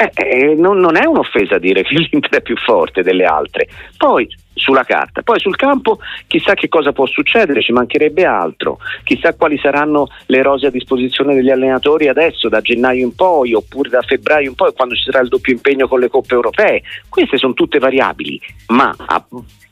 Eh, 0.00 0.12
eh, 0.14 0.54
non, 0.54 0.78
non, 0.78 0.96
è 0.96 1.04
un'offesa 1.06 1.58
dire 1.58 1.82
che 1.82 1.94
l'Inter 1.98 2.38
è 2.38 2.40
più 2.40 2.56
forte 2.56 3.02
delle 3.02 3.24
altre. 3.24 3.66
Poi 3.96 4.28
sulla 4.54 4.84
carta, 4.84 5.22
poi 5.22 5.40
sul 5.40 5.56
campo 5.56 5.98
chissà 6.28 6.54
che 6.54 6.68
cosa 6.68 6.92
può 6.92 7.04
succedere, 7.06 7.62
ci 7.62 7.72
mancherebbe 7.72 8.24
altro, 8.24 8.78
chissà 9.02 9.34
quali 9.34 9.58
saranno 9.58 10.06
le 10.26 10.42
rose 10.42 10.68
a 10.68 10.70
disposizione 10.70 11.34
degli 11.34 11.50
allenatori 11.50 12.06
adesso, 12.06 12.48
da 12.48 12.60
gennaio 12.60 13.04
in 13.06 13.14
poi, 13.16 13.54
oppure 13.54 13.88
da 13.88 14.02
febbraio 14.02 14.48
in 14.48 14.54
poi, 14.54 14.72
quando 14.72 14.94
ci 14.94 15.02
sarà 15.02 15.20
il 15.20 15.28
doppio 15.28 15.52
impegno 15.52 15.88
con 15.88 15.98
le 15.98 16.08
coppe 16.08 16.34
europee. 16.34 16.82
Queste 17.08 17.36
sono 17.36 17.54
tutte 17.54 17.80
variabili, 17.80 18.40
ma 18.68 18.94
a, 18.96 19.24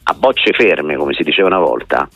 a 0.03 0.15
bocce 0.15 0.53
ferme, 0.53 0.97
come 0.97 1.15
si 1.15 1.23
diceva 1.23 1.47
una 1.47 1.61
volta, 1.61 2.09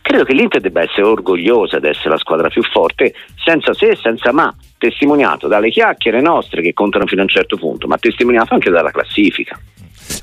credo 0.00 0.24
che 0.24 0.34
l'Inter 0.34 0.60
debba 0.60 0.82
essere 0.82 1.02
orgogliosa 1.02 1.78
di 1.78 1.86
essere 1.86 2.10
la 2.10 2.18
squadra 2.18 2.48
più 2.48 2.62
forte, 2.64 3.14
senza 3.36 3.72
se 3.72 3.90
e 3.90 3.96
senza 3.96 4.32
ma, 4.32 4.52
testimoniato 4.82 5.46
dalle 5.46 5.70
chiacchiere 5.70 6.20
nostre 6.20 6.60
che 6.60 6.72
contano 6.72 7.06
fino 7.06 7.20
a 7.20 7.24
un 7.24 7.30
certo 7.30 7.56
punto, 7.56 7.86
ma 7.86 7.96
testimoniato 7.98 8.54
anche 8.54 8.68
dalla 8.68 8.90
classifica. 8.90 9.56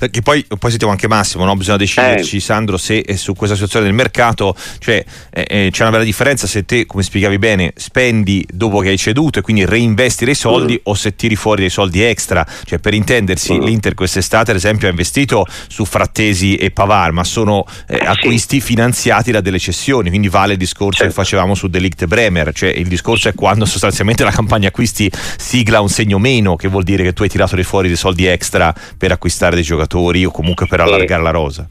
Eh, 0.00 0.10
che 0.10 0.22
poi, 0.22 0.44
poi 0.46 0.70
sentiamo 0.70 0.92
anche 0.92 1.08
Massimo, 1.08 1.44
no? 1.44 1.54
bisogna 1.56 1.76
deciderci, 1.76 2.36
eh. 2.36 2.40
Sandro, 2.40 2.76
se 2.76 3.04
su 3.16 3.34
questa 3.34 3.54
situazione 3.54 3.86
del 3.86 3.94
mercato 3.94 4.54
cioè, 4.78 5.04
eh, 5.30 5.46
eh, 5.48 5.68
c'è 5.70 5.82
una 5.82 5.92
bella 5.92 6.04
differenza 6.04 6.46
se 6.46 6.64
te, 6.64 6.86
come 6.86 7.02
spiegavi 7.02 7.38
bene, 7.38 7.72
spendi 7.76 8.46
dopo 8.50 8.80
che 8.80 8.88
hai 8.88 8.98
ceduto 8.98 9.38
e 9.40 9.42
quindi 9.42 9.64
reinvesti 9.64 10.24
dei 10.24 10.34
soldi 10.34 10.74
mm. 10.74 10.82
o 10.84 10.94
se 10.94 11.16
tiri 11.16 11.36
fuori 11.36 11.60
dei 11.60 11.70
soldi 11.70 12.02
extra. 12.02 12.46
Cioè, 12.64 12.78
per 12.78 12.94
intendersi, 12.94 13.54
mm. 13.54 13.62
l'Inter 13.62 13.94
quest'estate, 13.94 14.50
ad 14.50 14.56
esempio, 14.56 14.86
ha 14.86 14.90
investito 14.90 15.46
su 15.68 15.84
Frattesi 15.84 16.56
e 16.56 16.70
Pavar, 16.70 17.12
ma 17.12 17.24
sono 17.24 17.64
eh, 17.86 17.96
eh 17.96 18.06
acquisti 18.06 18.60
finanziati 18.60 19.30
da 19.30 19.40
delle 19.40 19.58
cessioni, 19.58 20.08
quindi 20.08 20.28
vale 20.28 20.52
il 20.52 20.58
discorso 20.58 20.98
certo. 20.98 21.12
che 21.12 21.20
facevamo 21.20 21.54
su 21.54 21.68
Delict 21.68 22.06
Bremer, 22.06 22.52
cioè 22.52 22.70
il 22.70 22.88
discorso 22.88 23.28
è 23.28 23.34
quando 23.34 23.64
sostanzialmente 23.64 24.24
la 24.24 24.30
campagna 24.30 24.68
acquisti 24.68 25.10
sigla 25.36 25.80
un 25.80 25.88
segno 25.88 26.18
meno, 26.18 26.56
che 26.56 26.68
vuol 26.68 26.84
dire 26.84 27.02
che 27.02 27.12
tu 27.12 27.22
hai 27.22 27.28
tirato 27.28 27.56
fuori 27.62 27.88
dei 27.88 27.96
soldi 27.96 28.26
extra 28.26 28.74
per 28.96 29.12
acquistare 29.12 29.54
dei 29.54 29.64
giocatori 29.64 29.69
giocatori 29.70 30.24
o 30.24 30.30
comunque 30.30 30.66
per 30.66 30.80
allargare 30.80 31.20
eh, 31.20 31.24
la 31.24 31.30
rosa. 31.30 31.68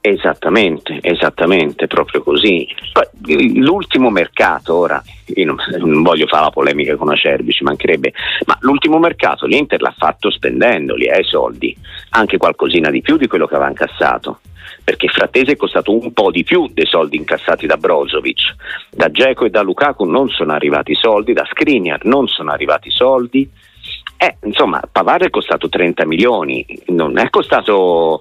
Esattamente, 0.00 0.98
esattamente, 1.00 1.86
proprio 1.86 2.22
così. 2.22 2.68
L'ultimo 3.54 4.10
mercato, 4.10 4.74
ora, 4.74 5.02
io 5.34 5.46
non, 5.46 5.56
non, 5.78 6.02
voglio 6.02 6.26
fare 6.26 6.44
la 6.44 6.50
polemica 6.50 6.94
con 6.96 7.10
Acerbi, 7.10 7.52
ci 7.52 7.64
mancherebbe, 7.64 8.12
ma 8.44 8.56
l'ultimo 8.60 8.98
mercato 8.98 9.46
l'Inter 9.46 9.80
l'ha 9.80 9.94
fatto 9.96 10.30
spendendoli, 10.30 11.06
eh, 11.06 11.22
soldi, 11.24 11.74
anche 12.10 12.36
qualcosina 12.36 12.90
di 12.90 13.00
più 13.00 13.16
di 13.16 13.26
quello 13.26 13.46
che 13.46 13.54
aveva 13.54 13.70
incassato 13.70 14.40
perché 14.84 15.08
Frattese 15.08 15.52
è 15.52 15.56
costato 15.56 15.96
un 15.96 16.12
po' 16.12 16.30
di 16.30 16.44
più 16.44 16.68
dei 16.70 16.84
soldi 16.84 17.16
incassati 17.16 17.66
da 17.66 17.78
Brozovic. 17.78 18.54
Da 18.90 19.10
Geco 19.10 19.46
e 19.46 19.50
da 19.50 19.62
Lukaku 19.62 20.04
non 20.04 20.28
sono 20.28 20.52
arrivati 20.52 20.94
soldi, 20.94 21.32
da 21.32 21.46
Skriniar 21.50 22.04
non 22.04 22.28
sono 22.28 22.50
arrivati 22.50 22.90
soldi, 22.90 23.50
eh, 24.16 24.36
insomma, 24.44 24.80
Pavar 24.90 25.22
è 25.22 25.30
costato 25.30 25.68
30 25.68 26.06
milioni, 26.06 26.64
non 26.86 27.18
è 27.18 27.28
costato 27.30 28.20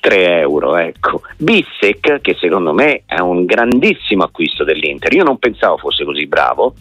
3 0.00 0.38
euro. 0.40 0.76
Ecco. 0.76 1.22
Bissek, 1.36 2.20
che 2.20 2.36
secondo 2.38 2.72
me 2.72 3.02
è 3.06 3.20
un 3.20 3.44
grandissimo 3.44 4.24
acquisto 4.24 4.64
dell'Inter, 4.64 5.12
io 5.12 5.24
non 5.24 5.38
pensavo 5.38 5.76
fosse 5.76 6.04
così 6.04 6.26
bravo, 6.26 6.74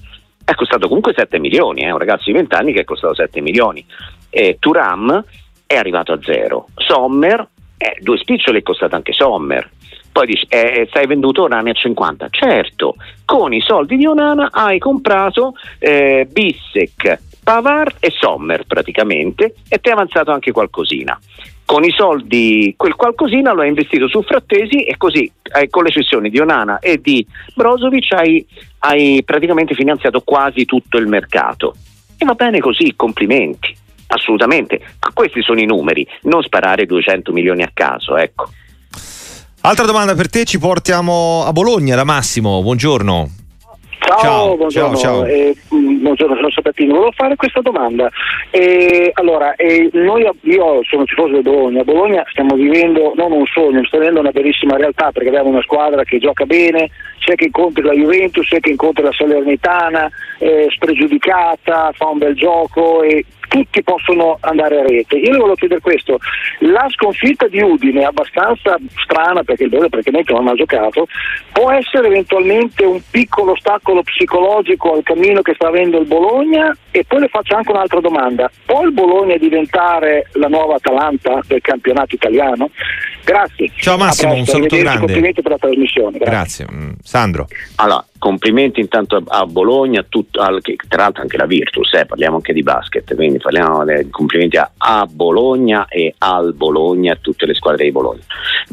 è 0.44 0.54
costato 0.54 0.88
comunque 0.88 1.14
7 1.16 1.40
milioni, 1.40 1.82
è 1.82 1.88
eh, 1.88 1.92
un 1.92 1.98
ragazzo 1.98 2.24
di 2.26 2.34
20 2.34 2.56
anni 2.56 2.74
che 2.74 2.82
è 2.82 2.86
costato 2.86 3.16
7 3.16 3.42
milioni. 3.42 3.86
E 4.30 4.58
Turam 4.60 5.24
è 5.66 5.76
arrivato 5.76 6.12
a 6.14 6.20
zero. 6.22 6.68
Sommer, 6.76 7.48
eh, 7.78 7.98
due 8.00 8.18
spiccioli 8.18 8.60
è 8.60 8.64
costato 8.64 8.96
anche 8.96 9.14
Sommer. 9.14 9.70
Poi 10.12 10.26
dici, 10.26 10.46
eh, 10.50 10.88
stai 10.90 11.08
venduto 11.08 11.44
Onana 11.44 11.70
a 11.70 11.74
50. 11.74 12.28
Certo, 12.30 12.96
con 13.26 13.54
i 13.54 13.62
soldi 13.62 13.96
di 13.96 14.06
Onana 14.06 14.50
hai 14.52 14.78
comprato 14.78 15.54
eh, 15.80 16.28
Bissek, 16.30 17.20
Pavard 17.44 17.96
e 18.00 18.12
Sommer 18.12 18.66
praticamente 18.66 19.56
e 19.68 19.80
ti 19.80 19.90
è 19.90 19.94
avanzato 19.94 20.32
anche 20.32 20.52
qualcosina. 20.52 21.20
Con 21.66 21.86
i 21.86 21.92
soldi, 21.92 22.74
quel 22.76 22.96
qualcosina 22.96 23.54
lo 23.54 23.62
hai 23.62 23.70
investito 23.70 24.10
su 24.10 24.22
Frattesi 24.24 24.84
e 24.84 24.98
così 24.98 25.32
eh, 25.58 25.70
con 25.70 25.84
le 25.84 25.92
cessioni 25.92 26.30
di 26.30 26.40
Onana 26.40 26.80
e 26.80 27.00
di 27.00 27.26
Brozovic 27.56 28.12
hai, 28.12 28.46
hai 28.80 29.22
praticamente 29.24 29.74
finanziato 29.74 30.20
quasi 30.22 30.66
tutto 30.66 30.98
il 30.98 31.08
mercato. 31.08 31.76
E 32.18 32.26
va 32.26 32.34
bene 32.34 32.60
così, 32.60 32.94
complimenti, 32.98 33.74
assolutamente. 34.08 34.82
Questi 35.14 35.42
sono 35.42 35.62
i 35.62 35.66
numeri, 35.66 36.06
non 36.24 36.44
sparare 36.44 36.86
200 36.86 37.32
milioni 37.32 37.64
a 37.64 37.72
caso, 37.74 38.18
ecco. 38.18 38.50
Altra 39.64 39.86
domanda 39.86 40.16
per 40.16 40.28
te, 40.28 40.44
ci 40.44 40.58
portiamo 40.58 41.44
a 41.46 41.52
Bologna 41.52 41.96
da 41.96 42.04
Massimo, 42.04 42.64
buongiorno. 42.64 43.30
Ciao, 44.00 44.20
ciao, 44.20 44.56
buongiorno. 44.58 44.98
Ciao, 44.98 45.14
ciao. 45.22 45.26
Eh, 45.26 45.56
buongiorno, 45.70 46.36
sono 46.36 46.50
Sabatino. 46.50 46.94
Volevo 46.96 47.12
fare 47.12 47.36
questa 47.36 47.62
domanda. 47.62 48.10
Eh, 48.50 49.12
allora, 49.14 49.54
eh, 49.56 49.88
noi, 49.94 50.28
io 50.42 50.82
sono 50.90 51.04
tifoso 51.04 51.36
di 51.36 51.42
Bologna. 51.44 51.82
A 51.82 51.84
Bologna 51.84 52.26
stiamo 52.32 52.56
vivendo 52.56 53.14
non 53.16 53.32
un 53.32 53.46
sogno, 53.54 53.86
stiamo 53.86 54.06
vivendo 54.06 54.20
una 54.22 54.32
bellissima 54.32 54.78
realtà 54.78 55.12
perché 55.12 55.30
abbiamo 55.30 55.50
una 55.50 55.62
squadra 55.62 56.04
che 56.04 56.18
gioca 56.18 56.46
bene, 56.46 56.90
sia 57.20 57.36
che 57.36 57.46
incontri 57.46 57.84
la 57.84 57.94
Juventus, 57.94 58.48
sia 58.48 58.60
che 58.60 58.72
incontri 58.72 59.04
la 59.04 59.14
Salernitana, 59.14 60.10
eh, 60.40 60.70
spregiudicata, 60.72 61.92
fa 61.94 62.08
un 62.08 62.18
bel 62.18 62.36
gioco 62.36 63.04
e 63.04 63.24
tutti 63.52 63.84
possono 63.84 64.38
andare 64.40 64.80
a 64.80 64.84
rete. 64.84 65.18
Io 65.18 65.32
le 65.32 65.38
volevo 65.38 65.56
chiedere 65.56 65.82
questo, 65.82 66.18
la 66.60 66.88
sconfitta 66.90 67.50
di 67.50 67.62
Udine 67.62 68.00
è 68.00 68.06
abbastanza 68.06 68.78
strana 69.04 69.44
perché 69.44 69.64
il 69.64 69.70
Bologna 69.70 69.90
praticamente 69.90 70.32
non 70.32 70.48
ha 70.48 70.54
giocato, 70.54 71.06
può 71.52 71.70
essere 71.70 72.08
eventualmente 72.08 72.86
un 72.86 73.02
piccolo 73.12 73.52
ostacolo 73.52 74.04
psicologico 74.04 74.94
al 74.94 75.04
cammino 75.04 75.42
che 75.42 75.54
sta 75.54 75.68
avendo 75.68 76.00
il 76.00 76.08
Bologna? 76.08 76.74
E 76.92 77.04
poi 77.04 77.20
le 77.20 77.28
faccio 77.28 77.56
anche 77.56 77.72
un'altra 77.72 78.00
domanda, 78.00 78.50
può 78.66 78.84
il 78.84 78.94
Bologna 78.94 79.36
diventare 79.36 80.30
la 80.34 80.48
nuova 80.48 80.76
Atalanta 80.76 81.42
del 81.46 81.60
campionato 81.60 82.16
italiano? 82.16 82.70
Grazie. 83.26 83.70
Ciao 83.76 83.98
Massimo, 83.98 84.34
un 84.34 84.46
saluto 84.46 84.78
grande. 84.78 85.00
Complimenti 85.00 85.42
per 85.42 85.52
la 85.52 85.58
trasmissione. 85.58 86.18
Grazie. 86.20 86.66
Grazie. 86.66 86.68
Mm, 86.72 86.92
Sandro. 87.04 87.48
Allora, 87.76 88.06
complimenti 88.22 88.80
intanto 88.80 89.20
a, 89.26 89.46
Bologna, 89.48 90.06
tut, 90.08 90.38
al, 90.38 90.62
che, 90.62 90.76
tra 90.88 91.02
l'altro 91.02 91.24
anche 91.24 91.38
la 91.38 91.48
Virtus, 91.48 91.92
eh, 91.96 92.06
parliamo 92.06 92.36
anche 92.36 92.54
di 92.54 92.62
basket, 92.62 93.16
quindi 93.16 93.40
parliamo 93.40 93.84
dei 93.84 94.12
complimenti 94.12 94.58
a, 94.58 94.72
a, 94.78 95.08
Bologna 95.12 95.88
e 95.88 96.14
al 96.20 96.54
Bologna, 96.54 97.14
a 97.14 97.18
tutte 97.20 97.48
le 97.48 97.56
squadre 97.56 97.86
di 97.86 97.92
Bologna. 97.92 98.22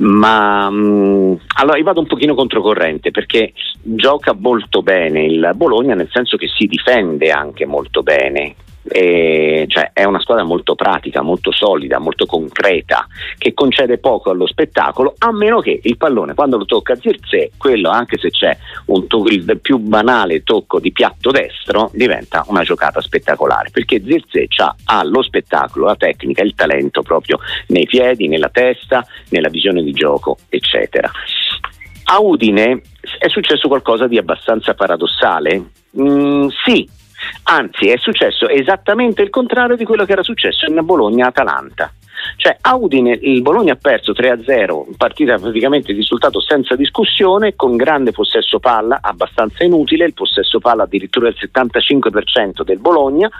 Ma 0.00 0.68
mh, 0.68 0.76
mm, 0.76 1.34
allora 1.60 1.78
io 1.78 1.84
vado 1.84 2.00
un 2.00 2.06
pochino 2.06 2.34
controcorrente 2.34 3.10
perché 3.10 3.54
gioca 3.80 4.34
molto 4.38 4.82
bene 4.82 5.24
il 5.24 5.50
Bologna, 5.54 5.94
nel 5.94 6.10
senso 6.12 6.36
che 6.36 6.46
si 6.46 6.66
difende 6.66 7.30
anche 7.30 7.64
molto 7.64 8.02
bene 8.02 8.54
e, 8.88 9.64
cioè, 9.68 9.90
è 9.92 10.04
una 10.04 10.20
squadra 10.20 10.44
molto 10.44 10.74
pratica, 10.74 11.22
molto 11.22 11.52
solida, 11.52 11.98
molto 11.98 12.26
concreta, 12.26 13.06
che 13.36 13.54
concede 13.54 13.98
poco 13.98 14.30
allo 14.30 14.46
spettacolo, 14.46 15.14
a 15.18 15.32
meno 15.32 15.60
che 15.60 15.80
il 15.82 15.96
pallone 15.96 16.34
quando 16.34 16.56
lo 16.56 16.64
tocca 16.64 16.94
Zirze, 16.96 17.52
quello 17.56 17.90
anche 17.90 18.18
se 18.18 18.30
c'è 18.30 18.56
to- 19.06 19.24
il 19.26 19.58
più 19.60 19.78
banale 19.78 20.42
tocco 20.42 20.80
di 20.80 20.92
piatto 20.92 21.30
destro, 21.30 21.90
diventa 21.92 22.44
una 22.48 22.62
giocata 22.62 23.00
spettacolare, 23.00 23.70
perché 23.70 24.02
Zirze 24.04 24.46
ha 24.84 25.04
lo 25.04 25.22
spettacolo, 25.22 25.86
la 25.86 25.96
tecnica, 25.96 26.42
il 26.42 26.54
talento 26.54 27.02
proprio 27.02 27.38
nei 27.68 27.86
piedi, 27.86 28.28
nella 28.28 28.48
testa, 28.48 29.04
nella 29.30 29.48
visione 29.48 29.82
di 29.82 29.92
gioco, 29.92 30.36
eccetera. 30.48 31.10
A 32.10 32.20
Udine 32.20 32.80
è 33.18 33.28
successo 33.28 33.68
qualcosa 33.68 34.06
di 34.06 34.16
abbastanza 34.16 34.72
paradossale? 34.72 35.62
Mm, 36.00 36.48
sì, 36.64 36.88
Anzi, 37.44 37.88
è 37.88 37.96
successo 37.96 38.48
esattamente 38.48 39.22
il 39.22 39.30
contrario 39.30 39.76
di 39.76 39.84
quello 39.84 40.04
che 40.04 40.12
era 40.12 40.22
successo 40.22 40.66
in 40.66 40.78
Bologna-Atalanta. 40.82 41.92
Cioè 42.36 42.56
a 42.60 42.74
Udine 42.76 43.18
il 43.22 43.42
Bologna 43.42 43.72
ha 43.72 43.78
perso 43.80 44.12
3-0, 44.12 44.96
partita 44.96 45.38
praticamente 45.38 45.92
risultato 45.92 46.40
senza 46.40 46.76
discussione, 46.76 47.54
con 47.54 47.76
grande 47.76 48.12
possesso 48.12 48.58
palla, 48.58 48.98
abbastanza 49.00 49.64
inutile, 49.64 50.04
il 50.04 50.14
possesso 50.14 50.58
palla 50.58 50.84
addirittura 50.84 51.28
il 51.28 51.36
75% 51.38 52.62
del 52.62 52.78
Bologna, 52.78 53.30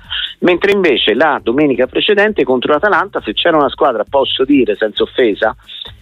mentre 0.40 0.72
invece 0.72 1.14
la 1.14 1.40
domenica 1.42 1.86
precedente 1.86 2.44
contro 2.44 2.72
l'Atalanta, 2.72 3.20
se 3.20 3.34
c'era 3.34 3.56
una 3.56 3.68
squadra, 3.68 4.04
posso 4.08 4.44
dire 4.44 4.74
senza 4.76 5.02
offesa, 5.02 5.54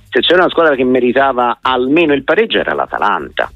se 0.09 0.21
c'era 0.21 0.43
una 0.43 0.51
squadra 0.51 0.75
che 0.75 0.85
meritava 0.85 1.59
almeno 1.61 2.13
il 2.15 2.25
pareggio 2.25 2.59
era 2.59 2.75
l'Atalanta 2.75 3.51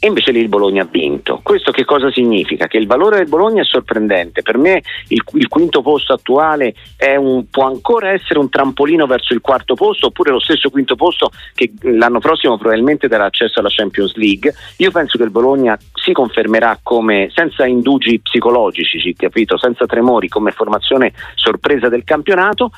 e 0.00 0.06
invece 0.06 0.30
lì 0.30 0.40
il 0.40 0.48
Bologna 0.48 0.82
ha 0.82 0.88
vinto. 0.88 1.40
Questo 1.42 1.72
che 1.72 1.84
cosa 1.84 2.10
significa? 2.12 2.66
Che 2.68 2.76
il 2.76 2.86
valore 2.86 3.16
del 3.16 3.28
Bologna 3.28 3.62
è 3.62 3.64
sorprendente. 3.64 4.42
Per 4.42 4.56
me 4.56 4.82
il, 5.08 5.22
il 5.32 5.48
quinto 5.48 5.82
posto 5.82 6.12
attuale 6.12 6.74
un, 7.18 7.48
può 7.50 7.66
ancora 7.66 8.10
essere 8.10 8.38
un 8.38 8.48
trampolino 8.48 9.06
verso 9.06 9.34
il 9.34 9.40
quarto 9.40 9.74
posto 9.74 10.06
oppure 10.06 10.30
lo 10.30 10.40
stesso 10.40 10.70
quinto 10.70 10.94
posto 10.94 11.30
che 11.52 11.72
l'anno 11.80 12.20
prossimo 12.20 12.56
probabilmente 12.56 13.08
darà 13.08 13.24
accesso 13.24 13.58
alla 13.58 13.70
Champions 13.70 14.14
League. 14.14 14.54
Io 14.76 14.90
penso 14.92 15.18
che 15.18 15.24
il 15.24 15.30
Bologna 15.30 15.76
si 15.92 16.12
confermerà 16.12 16.78
come 16.82 17.30
senza 17.34 17.66
indugi 17.66 18.20
psicologici, 18.20 19.14
capito? 19.14 19.58
senza 19.58 19.86
tremori 19.86 20.28
come 20.28 20.52
formazione 20.52 21.12
sorpresa 21.34 21.88
del 21.88 22.04
campionato. 22.04 22.70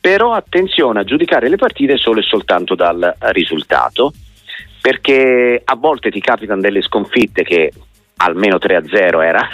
Però 0.00 0.32
attenzione 0.32 1.00
a 1.00 1.04
giudicare 1.04 1.48
le 1.48 1.56
partite 1.56 1.96
solo 1.96 2.20
e 2.20 2.22
soltanto 2.22 2.74
dal 2.74 3.14
risultato 3.18 4.12
perché 4.80 5.60
a 5.64 5.74
volte 5.76 6.10
ti 6.10 6.20
capitano 6.20 6.60
delle 6.60 6.82
sconfitte 6.82 7.42
che 7.42 7.72
almeno 8.16 8.56
3-0 8.56 9.22
era 9.22 9.48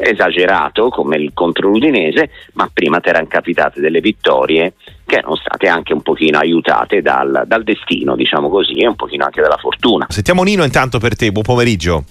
esagerato 0.00 0.88
come 0.90 1.16
il 1.16 1.30
contro 1.32 1.68
l'Udinese, 1.68 2.30
ma 2.54 2.68
prima 2.72 3.00
ti 3.00 3.08
erano 3.08 3.26
capitate 3.28 3.80
delle 3.80 4.00
vittorie 4.00 4.74
che 5.06 5.16
erano 5.16 5.36
state 5.36 5.68
anche 5.68 5.92
un 5.92 6.02
pochino 6.02 6.38
aiutate 6.38 7.00
dal, 7.00 7.44
dal 7.46 7.64
destino, 7.64 8.14
diciamo 8.14 8.48
così, 8.48 8.74
e 8.74 8.86
un 8.86 8.96
pochino 8.96 9.24
anche 9.24 9.40
dalla 9.40 9.56
fortuna. 9.56 10.06
Sentiamo 10.08 10.42
Nino 10.42 10.64
intanto 10.64 10.98
per 10.98 11.16
te, 11.16 11.32
buon 11.32 11.44
pomeriggio. 11.44 12.04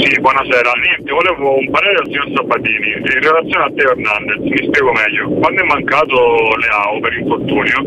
Sì, 0.00 0.18
buonasera. 0.18 0.72
Niente, 0.80 1.12
volevo 1.12 1.58
un 1.58 1.68
parere 1.68 1.98
al 1.98 2.06
signor 2.06 2.32
Sabatini 2.32 2.88
in 2.96 3.20
relazione 3.20 3.64
a 3.64 3.72
Teo 3.76 3.90
Hernandez. 3.90 4.40
Mi 4.48 4.56
spiego 4.56 4.92
meglio. 4.96 5.28
Quando 5.28 5.60
è 5.60 5.66
mancato 5.66 6.16
Leao 6.56 7.00
per 7.00 7.12
infortunio, 7.20 7.78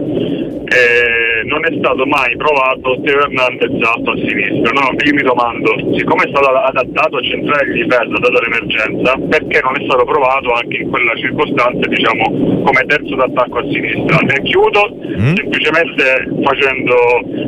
eh, 0.70 1.42
non 1.50 1.66
è 1.66 1.74
stato 1.74 2.06
mai 2.06 2.38
provato 2.38 3.02
Teo 3.02 3.18
Hernandez 3.18 3.82
alto 3.82 4.12
a 4.12 4.18
sinistra. 4.22 4.70
No, 4.78 4.94
io 4.94 5.14
mi 5.14 5.24
domando, 5.26 5.74
siccome 5.98 6.26
è 6.26 6.30
stato 6.30 6.54
adattato 6.54 7.18
a 7.18 7.22
centrale 7.24 7.66
di 7.66 7.82
difesa 7.82 8.06
data 8.06 8.40
l'emergenza, 8.46 9.18
perché 9.34 9.60
non 9.66 9.74
è 9.74 9.84
stato 9.84 10.06
provato 10.06 10.54
anche 10.54 10.78
in 10.86 10.90
quella 10.94 11.16
circostanza, 11.18 11.82
diciamo, 11.90 12.62
come 12.62 12.84
terzo 12.86 13.16
d'attacco 13.16 13.58
a 13.58 13.66
sinistra? 13.74 14.22
Ne 14.22 14.38
chiudo 14.46 15.02
mm. 15.02 15.34
semplicemente 15.34 16.30
facendo, 16.46 16.94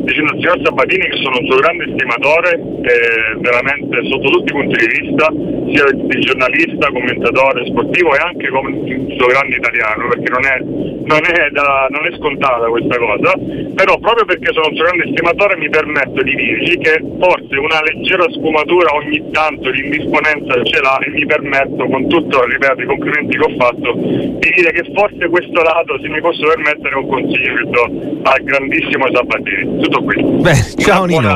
dicendo 0.09 0.33
al 0.33 0.39
signor 0.41 0.59
Sabatini 0.65 1.05
che 1.05 1.21
sono 1.21 1.37
un 1.37 1.45
suo 1.45 1.61
grande 1.61 1.85
stimatore, 1.93 2.49
eh, 2.57 3.37
veramente 3.45 4.01
sotto 4.09 4.29
tutti 4.29 4.53
i 4.55 4.67
punti 4.67 4.75
di 4.79 4.89
vista, 5.01 5.27
sia 5.73 5.85
di 5.91 6.19
giornalista, 6.19 6.87
commentatore 6.87 7.65
sportivo 7.67 8.15
e 8.15 8.19
anche 8.23 8.47
come 8.49 8.71
suo 9.17 9.27
grande 9.27 9.55
italiano, 9.55 10.07
perché 10.07 10.29
non 10.31 10.45
è, 10.45 10.57
non 11.05 11.23
è, 11.23 11.49
da, 11.51 11.87
non 11.89 12.05
è 12.05 12.15
scontata 12.17 12.67
questa 12.67 12.97
cosa, 12.97 13.31
però 13.75 13.97
proprio 13.99 14.25
perché 14.25 14.51
sono 14.53 14.67
un 14.69 14.75
suo 14.75 14.85
grande 14.85 15.11
stimatore 15.11 15.57
mi 15.57 15.69
permetto 15.69 16.21
di 16.21 16.35
dirgli 16.35 16.77
che 16.79 17.03
forse 17.19 17.55
una 17.57 17.81
leggera 17.83 18.25
sfumatura 18.31 18.95
ogni 18.95 19.23
tanto 19.31 19.71
di 19.71 19.83
indisponenza 19.83 20.63
ce 20.63 20.79
l'ha 20.81 20.97
e 20.99 21.09
mi 21.11 21.25
permetto, 21.25 21.85
con 21.87 22.07
tutto 22.07 22.43
ripeto, 22.43 22.81
i 22.81 22.85
complimenti 22.85 23.37
che 23.37 23.43
ho 23.43 23.53
fatto, 23.57 23.93
di 23.93 24.49
dire 24.55 24.71
che 24.71 24.91
forse 24.93 25.27
questo 25.29 25.61
lato, 25.61 25.99
se 26.01 26.07
mi 26.07 26.21
posso 26.21 26.45
permettere, 26.47 26.95
un 26.95 27.07
consiglio 27.07 27.53
che 27.55 27.69
do 27.69 27.83
al 28.23 28.43
grandissimo 28.43 29.05
Sabatini. 29.11 29.81
Tutto 29.81 30.03
qui. 30.03 30.21
Beh, 30.41 30.75
ciao 30.77 31.05
Nino. 31.05 31.35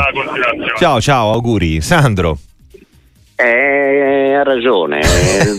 Ciao, 0.77 0.99
ciao, 1.01 1.31
auguri. 1.31 1.81
Sandro. 1.81 2.48
Eh, 3.41 4.33
ha 4.33 4.43
ragione, 4.43 4.99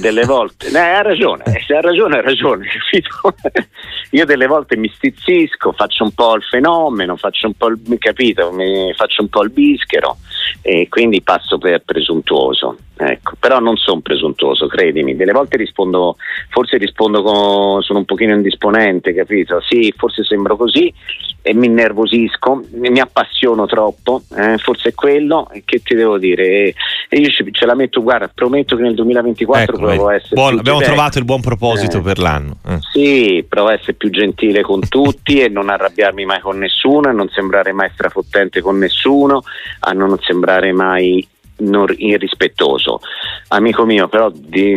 delle 0.03 0.27
volte, 0.27 0.69
eh, 0.69 0.77
ha 0.77 1.01
ragione, 1.01 1.45
se 1.67 1.75
ha 1.75 1.81
ragione 1.81 2.19
ha 2.19 2.21
ragione? 2.21 2.67
Io 4.11 4.27
delle 4.27 4.47
volte 4.47 4.77
mi 4.77 4.93
stizzisco, 4.95 5.73
faccio 5.73 6.05
un 6.05 6.13
po' 6.13 6.35
il 6.35 6.43
fenomeno, 6.43 7.17
faccio 7.17 7.47
un 7.47 7.55
po' 7.55 7.69
il, 7.69 7.81
capito, 7.97 8.55
faccio 8.95 9.23
un 9.23 9.29
po' 9.31 9.45
il 9.45 9.51
bischero 9.51 10.19
e 10.61 10.89
quindi 10.91 11.23
passo 11.23 11.57
per 11.57 11.83
presuntuoso. 11.83 12.77
Ecco, 13.03 13.33
però 13.41 13.61
non 13.61 13.77
sono 13.77 14.01
presuntuoso, 14.01 14.67
credimi, 14.67 15.17
delle 15.17 15.33
volte 15.33 15.57
rispondo, 15.57 16.17
forse 16.51 16.77
rispondo 16.77 17.23
con, 17.23 17.81
sono 17.83 18.01
un 18.01 18.05
pochino 18.05 18.35
indisponente, 18.35 19.15
capito? 19.15 19.59
Sì, 19.67 19.91
forse 19.97 20.23
sembro 20.23 20.55
così 20.57 20.93
e 21.41 21.55
mi 21.55 21.67
innervosisco, 21.67 22.65
mi 22.73 23.01
appassiono 23.01 23.65
troppo, 23.65 24.21
eh, 24.37 24.59
forse 24.59 24.91
è 24.91 24.95
quello, 24.95 25.49
che 25.65 25.81
ti 25.83 25.95
devo 25.95 26.19
dire? 26.19 26.75
E 27.09 27.19
io 27.19 27.31
ce 27.31 27.65
la 27.65 27.75
metto, 27.75 28.03
guarda, 28.03 28.31
prometto 28.33 28.77
che 28.77 28.83
nel 28.83 28.95
2024 28.95 29.63
ecco, 29.63 29.87
provo 29.87 30.09
a 30.09 30.15
essere 30.17 30.35
buon, 30.35 30.59
Abbiamo 30.59 30.81
trovato 30.81 31.19
il 31.19 31.25
buon 31.25 31.41
proposito 31.41 31.99
eh, 31.99 32.03
per 32.03 32.19
l'anno. 32.19 32.59
Eh. 32.69 32.79
Sì, 32.93 33.47
provo 33.49 33.69
a 33.69 33.73
essere 33.73 33.95
più 33.95 34.11
gentile 34.11 34.61
con 34.61 34.81
tutti 34.89 35.41
e 35.41 35.49
non 35.49 35.71
arrabbiarmi 35.71 36.27
mai 36.27 36.41
con 36.41 36.59
nessuno, 36.59 37.09
e 37.09 37.13
non 37.13 37.31
sembrare 37.31 37.73
mai 37.73 37.89
strafottente 37.95 38.61
con 38.61 38.77
nessuno, 38.77 39.43
a 39.81 39.93
non 39.93 40.19
sembrare 40.21 40.73
mai 40.73 41.27
irrispettoso. 41.61 43.01
Amico 43.49 43.85
mio, 43.85 44.09
però 44.09 44.31
di, 44.31 44.77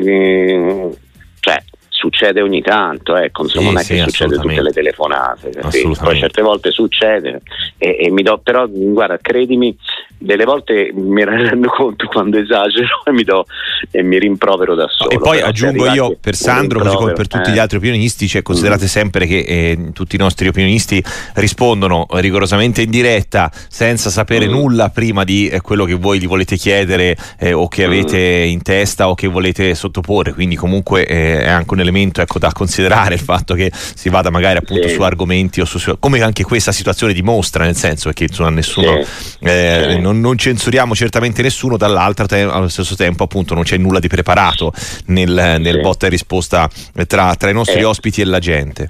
cioè, 1.39 1.63
succede 2.03 2.41
ogni 2.41 2.61
tanto, 2.61 3.15
ecco, 3.15 3.43
insomma, 3.43 3.67
sì, 3.67 3.71
non 3.71 3.77
è 3.77 3.83
sì, 3.83 3.93
che 3.93 4.01
succede 4.01 4.37
tutte 4.37 4.61
le 4.61 4.71
telefonate, 4.71 5.51
poi 6.01 6.19
certe 6.19 6.41
volte 6.41 6.71
succede 6.71 7.41
e, 7.77 7.97
e, 7.97 8.11
mi 8.11 8.23
do, 8.23 8.41
però 8.43 8.65
guarda, 8.67 9.17
credimi, 9.21 9.73
delle 10.17 10.43
volte 10.43 10.91
mi 10.93 11.23
rendo 11.23 11.69
conto 11.71 12.07
quando 12.07 12.37
esagero 12.37 13.03
e 13.05 13.11
mi, 13.13 13.23
do, 13.23 13.45
e 13.89 14.03
mi 14.03 14.19
rimprovero 14.19 14.75
da 14.75 14.87
solo. 14.89 15.11
E 15.11 15.17
poi 15.17 15.39
aggiungo 15.39 15.87
io 15.91 16.17
per 16.19 16.35
Sandro, 16.35 16.79
così 16.81 16.95
come 16.95 17.13
per 17.13 17.27
tutti 17.27 17.51
eh. 17.51 17.53
gli 17.53 17.59
altri 17.59 17.77
opinionisti, 17.77 18.27
cioè 18.27 18.41
considerate 18.41 18.83
mm. 18.83 18.87
sempre 18.87 19.25
che 19.25 19.39
eh, 19.47 19.89
tutti 19.93 20.15
i 20.15 20.19
nostri 20.19 20.49
opinionisti 20.49 21.01
rispondono 21.35 22.05
rigorosamente 22.15 22.81
in 22.81 22.89
diretta 22.89 23.49
senza 23.69 24.09
sapere 24.09 24.47
mm. 24.47 24.51
nulla 24.51 24.89
prima 24.89 25.23
di 25.23 25.47
eh, 25.47 25.61
quello 25.61 25.85
che 25.85 25.93
voi 25.93 26.19
gli 26.19 26.27
volete 26.27 26.57
chiedere 26.57 27.15
eh, 27.39 27.53
o 27.53 27.69
che 27.69 27.85
avete 27.85 28.43
mm. 28.45 28.49
in 28.49 28.61
testa 28.61 29.07
o 29.07 29.15
che 29.15 29.27
volete 29.27 29.73
sottoporre, 29.73 30.33
quindi 30.33 30.55
comunque 30.55 31.05
eh, 31.05 31.43
è 31.43 31.49
anche 31.49 31.73
un 31.73 31.79
elemento 31.79 31.91
elemento 31.93 32.21
ecco, 32.21 32.39
da 32.39 32.51
considerare 32.51 33.13
il 33.13 33.19
fatto 33.19 33.53
che 33.53 33.71
si 33.73 34.09
vada 34.09 34.29
magari 34.29 34.57
appunto 34.57 34.87
sì. 34.87 34.95
su 34.95 35.01
argomenti 35.01 35.61
o 35.61 35.65
su, 35.65 35.95
come 35.99 36.21
anche 36.21 36.43
questa 36.43 36.71
situazione 36.71 37.13
dimostra 37.13 37.63
nel 37.63 37.75
senso 37.75 38.09
che 38.11 38.25
insomma 38.25 38.49
nessuno 38.49 39.03
sì. 39.03 39.37
Eh, 39.45 39.87
sì. 39.91 39.99
Non, 39.99 40.19
non, 40.19 40.37
censuriamo 40.37 40.95
certamente 40.95 41.41
nessuno 41.41 41.77
dall'altro 41.77 42.25
te- 42.25 42.41
allo 42.41 42.69
stesso 42.69 42.95
tempo 42.95 43.23
appunto 43.23 43.53
non 43.53 43.63
c'è 43.63 43.77
nulla 43.77 43.99
di 43.99 44.07
preparato 44.07 44.73
nel, 45.05 45.57
nel 45.59 45.79
botta 45.81 46.07
e 46.07 46.09
risposta 46.09 46.69
tra, 47.07 47.35
tra 47.35 47.49
i 47.49 47.53
nostri 47.53 47.79
eh. 47.79 47.83
ospiti 47.83 48.21
e 48.21 48.25
la 48.25 48.39
gente 48.39 48.89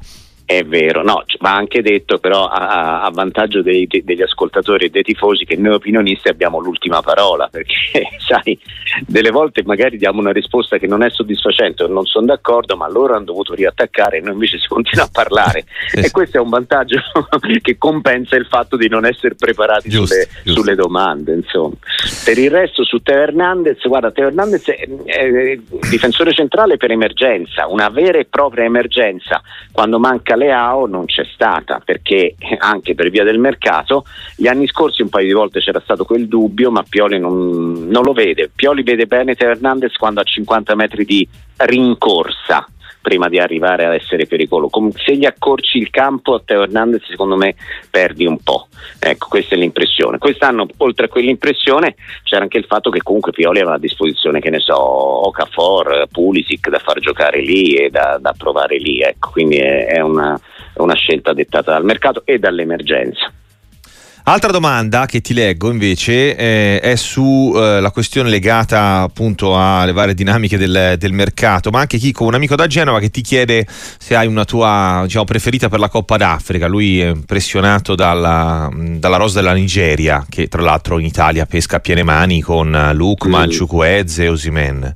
è 0.58 0.66
vero, 0.66 1.04
no, 1.04 1.24
va 1.40 1.56
anche 1.56 1.82
detto 1.82 2.18
però 2.18 2.46
a, 2.46 3.02
a 3.02 3.10
vantaggio 3.12 3.62
dei, 3.62 3.88
de, 3.88 4.04
degli 4.04 4.22
ascoltatori 4.22 4.86
e 4.86 4.90
dei 4.90 5.04
tifosi 5.04 5.46
che 5.46 5.56
noi 5.56 5.74
opinionisti 5.74 6.30
abbiamo 6.30 6.60
l'ultima 6.60 7.02
parola, 7.02 7.48
perché 7.48 8.10
sai, 8.20 8.60
delle 9.06 9.32
volte 9.32 9.64
magari 9.66 9.98
diamo 9.98 10.20
una 10.20 10.32
risposta 10.32 10.78
che 10.78 10.88
non 10.88 11.04
è 11.04 11.10
soddisfacente 11.10 11.84
o 11.84 11.88
non 11.88 12.06
sono 12.06 12.26
d'accordo, 12.26 12.76
ma 12.76 12.90
loro 12.90 13.16
hanno 13.16 13.26
dovuto 13.26 13.54
riattaccare 13.54 14.18
e 14.18 14.22
noi 14.22 14.34
invece 14.34 14.60
si 14.60 14.68
continua 14.68 15.06
a 15.06 15.10
parlare. 15.12 15.66
e 15.94 16.12
questo 16.12 16.38
è 16.38 16.42
un 16.42 16.50
vantaggio 16.50 16.98
che 17.62 17.78
compensa 17.78 18.36
il 18.36 18.46
fatto 18.46 18.78
di 18.78 18.88
non 18.88 19.06
essere 19.06 19.36
preparati 19.36 19.90
giusto, 19.90 20.14
sulle, 20.14 20.28
giusto. 20.44 20.62
sulle, 20.62 20.76
domande. 20.76 21.34
Insomma. 21.34 21.76
Per 22.24 22.38
il 22.38 22.52
resto 22.52 22.84
su 22.84 23.02
Teo 23.02 23.20
Hernandez, 23.20 23.82
guarda, 23.88 24.12
Teo 24.12 24.28
Hernandez 24.28 24.70
è, 24.70 24.88
è 25.06 25.58
difensore 25.90 26.34
centrale 26.34 26.78
per 26.78 26.92
emergenza, 26.92 27.68
una 27.68 27.90
vera 27.90 28.20
e 28.20 28.26
propria 28.26 28.66
emergenza. 28.66 29.42
Quando 29.72 30.00
manca 30.00 30.36
Leao 30.44 30.86
non 30.86 31.06
c'è 31.06 31.26
stata 31.34 31.82
perché 31.84 32.36
anche 32.60 32.96
per 32.96 33.10
via 33.10 33.24
del 33.24 33.40
mercato 33.40 34.04
gli 34.36 34.48
anni 34.48 34.68
scorsi 34.68 35.02
un 35.02 35.10
paio 35.10 35.28
di 35.28 35.34
volte 35.34 35.60
c'era 35.60 35.80
stato 35.80 36.04
quel 36.04 36.28
dubbio 36.28 36.70
ma 36.70 36.84
Pioli 36.88 37.20
non, 37.20 37.88
non 37.88 38.04
lo 38.04 38.14
vede. 38.14 38.52
Pioli 38.54 38.84
vede 38.84 39.06
bene 39.06 39.36
Hernandez 39.38 39.94
quando 39.94 40.20
a 40.20 40.24
50 40.24 40.76
metri 40.76 41.06
di 41.06 41.28
rincorsa 41.58 42.68
prima 43.04 43.28
di 43.28 43.38
arrivare 43.38 43.86
ad 43.86 43.94
essere 43.94 44.26
pericoloso. 44.26 44.92
Se 44.96 45.16
gli 45.16 45.26
accorci 45.26 45.78
il 45.78 45.90
campo 45.90 46.36
a 46.36 46.42
Teo 46.44 46.64
Hernandez 46.64 47.06
secondo 47.06 47.36
me 47.36 47.56
perdi 47.92 48.26
un 48.26 48.38
po'. 48.42 48.68
Ecco, 48.98 49.28
questa 49.28 49.56
è 49.56 49.58
l'impressione. 49.58 50.18
Quest'anno, 50.18 50.66
oltre 50.78 51.06
a 51.06 51.10
quell'impressione, 51.10 51.96
c'era 52.24 52.44
anche 52.44 52.58
il 52.58 52.66
fatto 52.66 52.90
che 52.90 53.02
comunque 53.04 53.34
Pioli 53.34 53.60
aveva 53.60 53.76
a 53.76 53.80
disposizione, 53.80 54.40
che 54.40 54.50
ne 54.50 54.60
so, 54.60 54.78
Okafor, 54.78 56.08
Pulisic 56.10 56.70
da 56.70 56.80
far 56.80 57.00
giocare 57.00 57.42
lì 57.42 57.76
e 57.76 57.90
da, 57.90 58.18
da 58.20 58.34
provare 58.36 58.78
lì. 58.78 59.02
Ecco, 59.02 59.32
quindi 59.32 59.58
è, 59.58 59.88
è 59.88 60.00
una, 60.00 60.40
una 60.76 60.96
scelta 60.96 61.34
dettata 61.34 61.74
dal 61.74 61.84
mercato 61.84 62.22
e 62.26 62.40
dall'emergenza. 62.40 63.32
Altra 64.26 64.52
domanda 64.52 65.06
che 65.06 65.20
ti 65.20 65.34
leggo 65.34 65.70
invece 65.70 66.38
eh, 66.38 66.80
è 66.80 66.96
sulla 66.96 67.90
eh, 67.90 67.92
questione 67.92 68.30
legata 68.30 69.02
appunto 69.02 69.60
alle 69.60 69.92
varie 69.92 70.14
dinamiche 70.14 70.58
del, 70.58 70.96
del, 70.98 71.12
mercato, 71.12 71.72
ma 71.72 71.82
anche 71.82 71.98
Chico, 71.98 72.24
un 72.24 72.34
amico 72.34 72.56
da 72.56 72.66
Genova 72.66 73.02
che 73.02 73.10
ti 73.10 73.20
chiede 73.20 73.68
se 73.68 74.16
hai 74.16 74.26
una 74.26 74.46
tua 74.46 75.02
diciamo, 75.04 75.26
preferita 75.26 75.68
per 75.68 75.80
la 75.80 75.90
Coppa 75.90 76.16
d'Africa. 76.16 76.68
Lui 76.68 77.02
è 77.02 77.10
impressionato 77.10 77.96
dalla, 77.96 78.70
dalla 78.74 79.18
rosa 79.18 79.42
della 79.42 79.54
Nigeria, 79.54 80.26
che 80.30 80.48
tra 80.48 80.62
l'altro 80.62 81.00
in 81.00 81.06
Italia 81.06 81.46
pesca 81.46 81.76
a 81.76 81.80
piene 81.82 82.04
mani 82.04 82.40
con 82.40 82.92
Lukman, 82.94 83.48
mm. 83.48 83.58
Chukwueze 83.58 84.24
e 84.24 84.30
Osimen. 84.30 84.96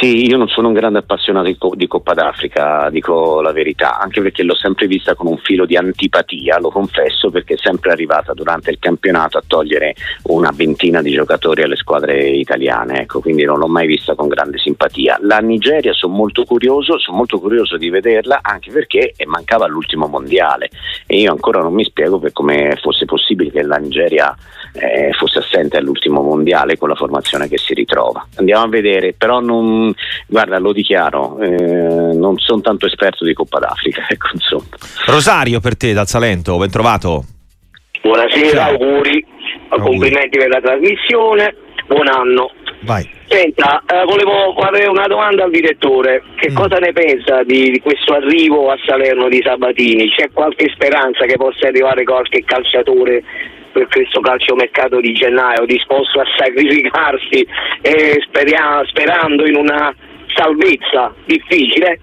Sì, 0.00 0.26
io 0.26 0.38
non 0.38 0.48
sono 0.48 0.68
un 0.68 0.72
grande 0.72 1.00
appassionato 1.00 1.46
di, 1.46 1.58
di, 1.74 1.86
Coppa 1.86 2.14
d'Africa, 2.14 2.88
dico 2.88 3.42
la 3.42 3.52
verità, 3.52 3.98
anche 3.98 4.22
perché 4.22 4.42
l'ho 4.42 4.54
sempre 4.54 4.86
vista 4.86 5.14
con 5.14 5.26
un 5.26 5.36
filo 5.36 5.66
di 5.66 5.76
antipatia, 5.76 6.58
lo 6.58 6.70
confesso, 6.70 7.28
perché 7.28 7.52
è 7.52 7.58
sempre 7.58 7.90
arrivata 7.90 8.32
durante 8.32 8.70
il 8.70 8.78
campionato 8.78 9.36
a 9.36 9.42
togliere 9.46 9.94
una 10.22 10.52
ventina 10.54 11.02
di 11.02 11.12
giocatori 11.12 11.64
alle 11.64 11.76
squadre 11.76 12.30
italiane, 12.30 13.02
ecco, 13.02 13.20
quindi 13.20 13.44
non 13.44 13.58
l'ho 13.58 13.66
mai 13.66 13.86
vista 13.86 14.14
con 14.14 14.28
grande 14.28 14.56
simpatia. 14.56 15.18
La 15.20 15.40
Nigeria 15.40 15.92
sono 15.92 16.14
molto 16.14 16.44
curioso, 16.44 16.98
sono 16.98 17.18
molto 17.18 17.38
curioso 17.38 17.76
di 17.76 17.90
vederla, 17.90 18.38
anche 18.40 18.70
perché 18.70 19.12
mancava 19.26 19.66
l'ultimo 19.66 20.06
mondiale 20.06 20.70
e 21.06 21.18
io 21.18 21.30
ancora 21.30 21.60
non 21.60 21.74
mi 21.74 21.84
spiego 21.84 22.18
per 22.18 22.32
come 22.32 22.74
fosse 22.80 23.04
possibile 23.04 23.50
che 23.50 23.60
la 23.60 23.76
Nigeria 23.76 24.34
eh, 24.72 25.12
fosse 25.12 25.38
assente 25.38 25.76
all'ultimo 25.76 26.22
mondiale 26.22 26.76
con 26.76 26.88
la 26.88 26.94
formazione 26.94 27.48
che 27.48 27.58
si 27.58 27.74
ritrova. 27.74 28.26
Andiamo 28.36 28.64
a 28.64 28.68
vedere, 28.68 29.14
però 29.16 29.40
non 29.40 29.92
guarda, 30.26 30.58
lo 30.58 30.72
dichiaro, 30.72 31.38
eh, 31.40 32.14
non 32.14 32.38
sono 32.38 32.60
tanto 32.60 32.86
esperto 32.86 33.24
di 33.24 33.32
Coppa 33.32 33.58
d'Africa. 33.58 34.06
Ecco, 34.20 34.64
Rosario 35.06 35.60
per 35.60 35.76
te 35.76 35.92
dal 35.92 36.06
Salento, 36.06 36.58
ben 36.58 36.70
trovato. 36.70 37.24
Buonasera, 38.02 38.66
Ciao. 38.66 38.70
auguri, 38.70 39.24
complimenti 39.68 40.38
per 40.38 40.48
la 40.48 40.60
trasmissione. 40.60 41.54
buon 41.86 42.08
anno. 42.08 42.50
Vai. 42.82 43.08
Senta, 43.28 43.82
eh, 43.86 44.04
volevo 44.04 44.54
fare 44.58 44.86
una 44.88 45.06
domanda 45.06 45.44
al 45.44 45.50
direttore. 45.50 46.22
Che 46.36 46.50
mm. 46.50 46.54
cosa 46.54 46.78
ne 46.78 46.92
pensa 46.92 47.42
di, 47.44 47.70
di, 47.70 47.80
questo 47.80 48.14
arrivo 48.14 48.70
a 48.70 48.76
Salerno 48.84 49.28
di 49.28 49.40
Sabatini? 49.44 50.08
C'è 50.10 50.30
qualche 50.32 50.70
speranza 50.74 51.26
che 51.26 51.36
possa 51.36 51.68
arrivare 51.68 52.04
qualche 52.04 52.42
calciatore 52.44 53.22
per 53.72 53.86
questo 53.88 54.20
calciomercato 54.20 55.00
di 55.00 55.12
gennaio 55.12 55.64
disposto 55.66 56.20
a 56.20 56.24
sacrificarsi 56.36 57.46
eh, 57.82 58.22
speria- 58.26 58.82
sperando 58.86 59.46
in 59.46 59.56
una 59.56 59.94
salvezza 60.34 61.12
difficile, 61.24 62.00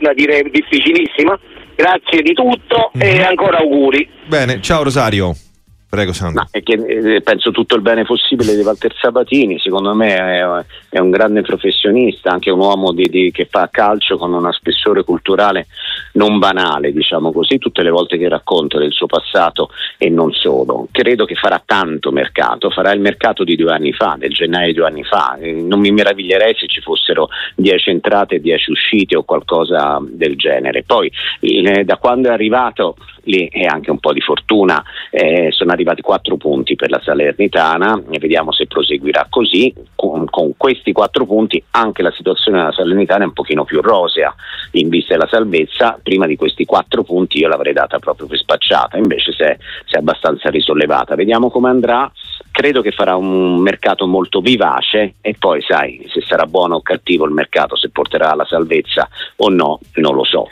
da 0.00 0.12
dire 0.12 0.42
difficilissima? 0.50 1.38
Grazie 1.74 2.22
di 2.22 2.32
tutto 2.32 2.90
mm. 2.96 3.00
e 3.00 3.22
ancora 3.22 3.58
auguri. 3.58 4.08
Bene, 4.26 4.60
ciao 4.60 4.82
Rosario. 4.82 5.47
Prego 5.88 6.12
Sandro. 6.12 6.46
Che, 6.50 6.72
eh, 6.72 7.22
penso 7.22 7.50
tutto 7.50 7.74
il 7.74 7.80
bene 7.80 8.04
possibile 8.04 8.54
di 8.54 8.60
Walter 8.60 8.94
Sabatini, 9.00 9.58
secondo 9.58 9.94
me 9.94 10.16
è, 10.16 10.64
è 10.90 10.98
un 10.98 11.08
grande 11.08 11.40
professionista, 11.40 12.30
anche 12.30 12.50
un 12.50 12.60
uomo 12.60 12.92
di, 12.92 13.08
di, 13.08 13.30
che 13.30 13.46
fa 13.50 13.70
calcio 13.70 14.18
con 14.18 14.34
uno 14.34 14.52
spessore 14.52 15.02
culturale 15.02 15.66
non 16.12 16.38
banale, 16.38 16.92
diciamo 16.92 17.32
così, 17.32 17.56
tutte 17.56 17.82
le 17.82 17.88
volte 17.88 18.18
che 18.18 18.28
racconta 18.28 18.78
del 18.78 18.92
suo 18.92 19.06
passato 19.06 19.70
e 19.96 20.10
non 20.10 20.30
solo. 20.32 20.88
Credo 20.90 21.24
che 21.24 21.36
farà 21.36 21.62
tanto 21.64 22.12
mercato, 22.12 22.68
farà 22.68 22.92
il 22.92 23.00
mercato 23.00 23.42
di 23.42 23.56
due 23.56 23.72
anni 23.72 23.94
fa, 23.94 24.16
del 24.18 24.32
gennaio 24.34 24.66
di 24.66 24.74
due 24.74 24.86
anni 24.86 25.04
fa. 25.04 25.38
Eh, 25.40 25.52
non 25.52 25.80
mi 25.80 25.90
meraviglierei 25.90 26.54
se 26.54 26.66
ci 26.66 26.82
fossero 26.82 27.28
dieci 27.54 27.88
entrate 27.88 28.34
e 28.34 28.40
dieci 28.40 28.70
uscite 28.70 29.16
o 29.16 29.22
qualcosa 29.22 29.98
del 30.02 30.36
genere. 30.36 30.82
Poi 30.82 31.10
eh, 31.40 31.84
da 31.84 31.96
quando 31.96 32.28
è 32.28 32.32
arrivato 32.32 32.96
lì 33.28 33.48
è 33.50 33.64
anche 33.64 33.90
un 33.90 33.98
po' 33.98 34.12
di 34.12 34.20
fortuna, 34.20 34.82
eh, 35.10 35.48
sono 35.50 35.72
arrivati 35.78 36.02
quattro 36.02 36.36
punti 36.36 36.74
per 36.74 36.90
la 36.90 37.00
Salernitana 37.02 38.02
e 38.10 38.18
vediamo 38.18 38.52
se 38.52 38.66
proseguirà 38.66 39.26
così. 39.30 39.72
Con, 39.94 40.26
con, 40.28 40.56
questi 40.56 40.92
quattro 40.92 41.24
punti 41.24 41.62
anche 41.70 42.02
la 42.02 42.10
situazione 42.10 42.58
della 42.58 42.72
Salernitana 42.72 43.22
è 43.22 43.26
un 43.26 43.32
pochino 43.32 43.64
più 43.64 43.80
rosea 43.80 44.34
in 44.72 44.88
vista 44.88 45.14
della 45.14 45.28
salvezza. 45.30 45.98
Prima 46.02 46.26
di 46.26 46.36
questi 46.36 46.64
quattro 46.64 47.04
punti 47.04 47.38
io 47.38 47.48
l'avrei 47.48 47.72
data 47.72 47.98
proprio 47.98 48.26
per 48.26 48.38
spacciata, 48.38 48.96
invece 48.96 49.32
si 49.32 49.42
è, 49.42 49.56
si 49.86 49.94
è 49.94 49.98
abbastanza 49.98 50.50
risollevata. 50.50 51.14
Vediamo 51.14 51.50
come 51.50 51.68
andrà. 51.68 52.10
Credo 52.50 52.82
che 52.82 52.90
farà 52.90 53.14
un 53.14 53.60
mercato 53.60 54.06
molto 54.06 54.40
vivace 54.40 55.14
e 55.20 55.36
poi 55.38 55.62
sai 55.62 56.04
se 56.12 56.22
sarà 56.22 56.44
buono 56.46 56.76
o 56.76 56.82
cattivo 56.82 57.24
il 57.24 57.32
mercato, 57.32 57.76
se 57.76 57.90
porterà 57.90 58.32
alla 58.32 58.46
salvezza 58.46 59.08
o 59.36 59.48
no, 59.48 59.78
non 59.94 60.14
lo 60.14 60.24
so. 60.24 60.48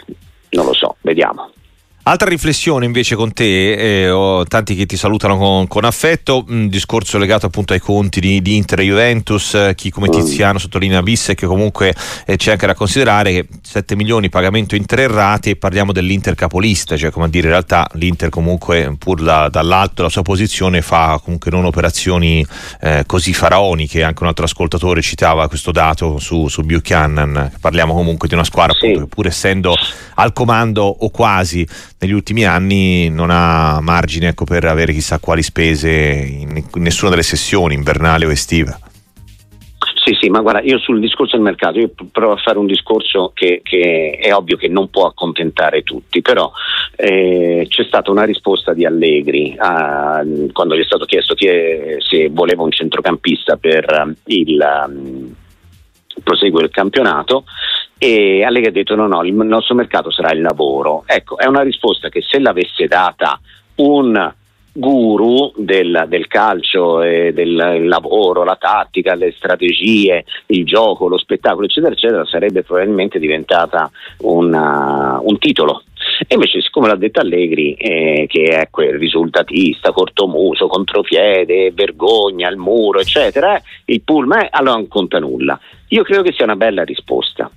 Non 0.51 0.67
lo 0.67 0.73
so, 0.73 0.97
vediamo. 1.01 1.51
Altra 2.09 2.29
riflessione 2.29 2.85
invece 2.85 3.17
con 3.17 3.33
te, 3.33 4.05
eh, 4.05 4.11
ho 4.11 4.45
tanti 4.45 4.77
che 4.77 4.87
ti 4.87 4.97
salutano 4.97 5.37
con, 5.37 5.67
con, 5.67 5.85
affetto, 5.85 6.45
un 6.47 6.69
discorso 6.69 7.19
legato 7.19 7.47
appunto 7.47 7.73
ai 7.73 7.81
conti 7.81 8.21
di, 8.21 8.41
di 8.41 8.55
Inter 8.55 8.79
e 8.79 8.85
Juventus, 8.85 9.55
eh, 9.55 9.73
chi 9.75 9.91
come 9.91 10.09
Tiziano 10.09 10.61
sottolinea 10.61 11.03
Visse 11.03 11.35
che 11.35 11.47
comunque 11.47 11.93
eh, 12.25 12.37
c'è 12.37 12.53
anche 12.53 12.67
da 12.69 12.75
considerare 12.75 13.33
che 13.33 13.49
7 13.61 13.97
milioni 13.97 14.29
pagamento 14.29 14.77
in 14.77 14.87
tre 14.87 15.09
rate 15.09 15.51
e 15.51 15.57
parliamo 15.57 15.91
dell'Inter 15.91 16.37
capolista, 16.37 16.97
cioè 16.97 17.11
come 17.11 17.25
a 17.25 17.29
dire 17.29 17.47
in 17.47 17.51
realtà 17.51 17.89
l'Inter 17.95 18.29
comunque 18.29 18.95
pur 18.97 19.21
da, 19.21 19.49
dall'alto 19.49 19.95
della 19.97 20.09
sua 20.09 20.23
posizione 20.23 20.83
fa 20.83 21.21
comunque 21.21 21.51
non 21.51 21.65
operazioni 21.65 22.47
eh, 22.83 23.03
così 23.05 23.35
faraoniche, 23.35 24.05
anche 24.05 24.23
un 24.23 24.29
altro 24.29 24.45
ascoltatore 24.45 25.03
citava 25.03 25.49
questo 25.49 25.73
dato 25.73 26.21
su, 26.21 26.47
su 26.47 26.63
Buchanan, 26.63 27.51
parliamo 27.61 27.95
comunque 27.95 28.29
di 28.29 28.35
una 28.35 28.45
squadra 28.45 28.75
sì. 28.75 28.85
appunto, 28.85 29.01
che 29.01 29.07
pur 29.13 29.27
essendo 29.27 29.75
al 30.15 30.33
comando 30.33 30.85
o 30.85 31.11
quasi 31.11 31.67
negli 31.99 32.13
ultimi 32.13 32.45
anni 32.45 33.09
non 33.09 33.31
ha 33.31 33.81
margine 33.81 34.29
ecco, 34.29 34.45
per 34.45 34.65
avere 34.65 34.93
chissà 34.93 35.19
quali 35.19 35.43
spese 35.43 35.91
in 35.91 36.65
nessuna 36.75 37.11
delle 37.11 37.23
sessioni, 37.23 37.75
invernale 37.75 38.27
o 38.27 38.31
estiva. 38.31 38.79
Sì, 40.07 40.17
sì, 40.21 40.29
ma 40.29 40.41
guarda, 40.41 40.61
io 40.61 40.79
sul 40.79 41.01
discorso 41.01 41.35
del 41.35 41.45
mercato, 41.45 41.81
io 41.81 41.91
provo 42.13 42.35
a 42.35 42.37
fare 42.37 42.59
un 42.59 42.67
discorso 42.67 43.33
che, 43.35 43.61
che 43.65 44.17
è 44.21 44.33
ovvio 44.33 44.57
che 44.57 44.69
non 44.69 44.89
può 44.89 45.07
accontentare 45.07 45.83
tutti, 45.83 46.23
però 46.23 46.49
eh, 46.95 47.67
c'è 47.69 47.83
stata 47.83 48.13
una 48.13 48.23
risposta 48.23 48.73
di 48.73 48.85
Allegri 48.85 49.57
a, 49.59 50.23
quando 50.53 50.77
gli 50.77 50.81
è 50.81 50.85
stato 50.85 51.07
chiesto 51.07 51.35
è, 51.37 51.97
se 51.99 52.29
voleva 52.31 52.63
un 52.63 52.71
centrocampista 52.71 53.57
per 53.57 54.15
il 54.27 54.85
um, 54.87 55.35
proseguo 56.23 56.61
del 56.61 56.71
campionato 56.71 57.45
e 57.99 58.45
Allegri 58.45 58.69
ha 58.69 58.73
detto 58.73 58.95
no 58.95 59.07
no 59.07 59.25
il 59.25 59.35
nostro 59.35 59.75
mercato 59.75 60.11
sarà 60.11 60.33
il 60.33 60.43
lavoro 60.43 61.05
ecco 61.07 61.39
è 61.39 61.47
una 61.47 61.63
risposta 61.63 62.09
che 62.09 62.21
se 62.23 62.39
l'avesse 62.39 62.87
data 62.87 63.41
un 63.77 64.35
guru 64.77 65.53
del, 65.57 66.05
del 66.09 66.27
calcio 66.27 67.03
e 67.03 67.33
del 67.33 67.89
lavoro, 67.89 68.45
la 68.45 68.57
tattica, 68.57 69.15
le 69.15 69.33
strategie, 69.33 70.25
il 70.47 70.65
gioco, 70.65 71.09
lo 71.09 71.17
spettacolo, 71.17 71.65
eccetera, 71.65 71.95
eccetera, 71.95 72.25
sarebbe 72.27 72.63
probabilmente 72.63 73.19
diventata 73.19 73.91
una, 74.19 75.19
un 75.23 75.39
titolo. 75.39 75.83
E 76.27 76.35
invece, 76.35 76.61
siccome 76.61 76.89
l'ha 76.89 76.97
detto 76.97 77.21
Allegri, 77.21 77.75
eh, 77.75 78.27
che 78.29 78.45
è 78.45 78.69
quel 78.71 78.99
risultatista, 78.99 79.93
cortomuso, 79.93 80.67
contropiede, 80.67 81.73
vergogna, 81.73 82.49
il 82.51 82.57
muro, 82.57 83.01
eccetera, 83.01 83.57
eh, 83.57 83.63
il 83.87 84.03
pullman, 84.03 84.49
allora 84.51 84.77
non 84.77 84.89
conta 84.89 85.19
nulla. 85.19 85.59
Io 85.89 86.03
credo 86.03 86.23
che 86.23 86.33
sia 86.33 86.45
una 86.45 86.57
bella 86.57 86.85
risposta. 86.85 87.51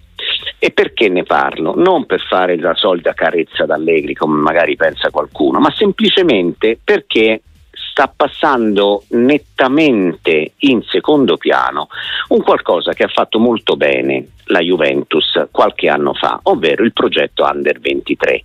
E 0.59 0.71
perché 0.71 1.07
ne 1.07 1.23
parlo? 1.23 1.73
Non 1.73 2.05
per 2.05 2.19
fare 2.19 2.57
la 2.57 2.75
solita 2.75 3.13
carezza 3.13 3.65
d'Allegri, 3.65 4.13
come 4.13 4.39
magari 4.39 4.75
pensa 4.75 5.09
qualcuno, 5.09 5.59
ma 5.59 5.71
semplicemente 5.71 6.77
perché 6.83 7.41
sta 7.71 8.11
passando 8.13 9.03
nettamente 9.09 10.53
in 10.57 10.81
secondo 10.83 11.37
piano 11.37 11.87
un 12.29 12.41
qualcosa 12.41 12.91
che 12.91 13.03
ha 13.03 13.07
fatto 13.07 13.39
molto 13.39 13.77
bene 13.77 14.27
la 14.45 14.59
Juventus 14.59 15.47
qualche 15.51 15.87
anno 15.87 16.13
fa, 16.13 16.39
ovvero 16.43 16.83
il 16.83 16.91
progetto 16.91 17.43
Under 17.43 17.79
23. 17.79 18.43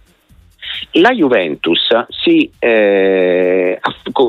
La 0.92 1.10
Juventus 1.10 1.88
si, 2.08 2.50
eh, 2.58 3.80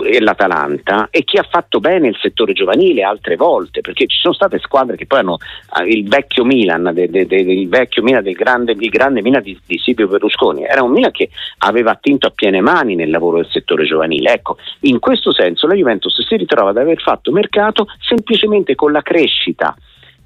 e 0.09 0.19
l'Atalanta 0.21 1.07
e 1.11 1.23
chi 1.23 1.37
ha 1.37 1.45
fatto 1.47 1.79
bene 1.79 2.07
il 2.07 2.17
settore 2.19 2.53
giovanile 2.53 3.03
altre 3.03 3.35
volte, 3.35 3.81
perché 3.81 4.07
ci 4.07 4.17
sono 4.19 4.33
state 4.33 4.59
squadre 4.59 4.95
che 4.95 5.05
poi 5.05 5.19
hanno 5.19 5.37
eh, 5.79 5.83
il 5.85 6.07
vecchio 6.07 6.43
Milan, 6.43 6.91
de, 6.93 7.09
de, 7.09 7.25
de, 7.25 7.35
il 7.35 7.69
vecchio 7.69 8.03
Milan 8.03 8.23
del 8.23 8.33
grande, 8.33 8.73
il 8.77 8.89
grande 8.89 9.21
Milan 9.21 9.41
di, 9.41 9.59
di 9.65 9.77
Silvio 9.77 10.07
Berlusconi, 10.07 10.63
era 10.63 10.83
un 10.83 10.91
Milan 10.91 11.11
che 11.11 11.29
aveva 11.59 11.91
attinto 11.91 12.27
a 12.27 12.31
piene 12.31 12.61
mani 12.61 12.95
nel 12.95 13.09
lavoro 13.09 13.37
del 13.37 13.49
settore 13.49 13.85
giovanile. 13.85 14.33
Ecco, 14.33 14.57
in 14.81 14.99
questo 14.99 15.31
senso 15.31 15.67
la 15.67 15.75
Juventus 15.75 16.25
si 16.25 16.35
ritrova 16.35 16.71
ad 16.71 16.77
aver 16.77 17.01
fatto 17.01 17.31
mercato 17.31 17.87
semplicemente 17.99 18.75
con 18.75 18.91
la 18.91 19.01
crescita 19.01 19.75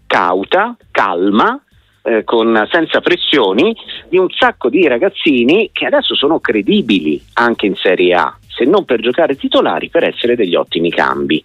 cauta, 0.09 0.75
calma, 0.89 1.61
eh, 2.10 2.24
con, 2.24 2.67
senza 2.72 3.02
pressioni 3.02 3.76
di 4.10 4.17
un 4.17 4.30
sacco 4.32 4.69
di 4.69 4.88
ragazzini 4.88 5.69
che 5.72 5.86
adesso 5.86 6.15
sono 6.15 6.39
credibili 6.39 7.22
anche 7.34 7.67
in 7.67 7.76
Serie 7.76 8.15
A, 8.15 8.36
se 8.48 8.65
non 8.65 8.84
per 8.84 9.00
giocare 9.00 9.36
titolari, 9.36 9.89
per 9.89 10.06
essere 10.06 10.36
degli 10.36 10.56
ottimi 10.56 10.89
cambi. 10.89 11.43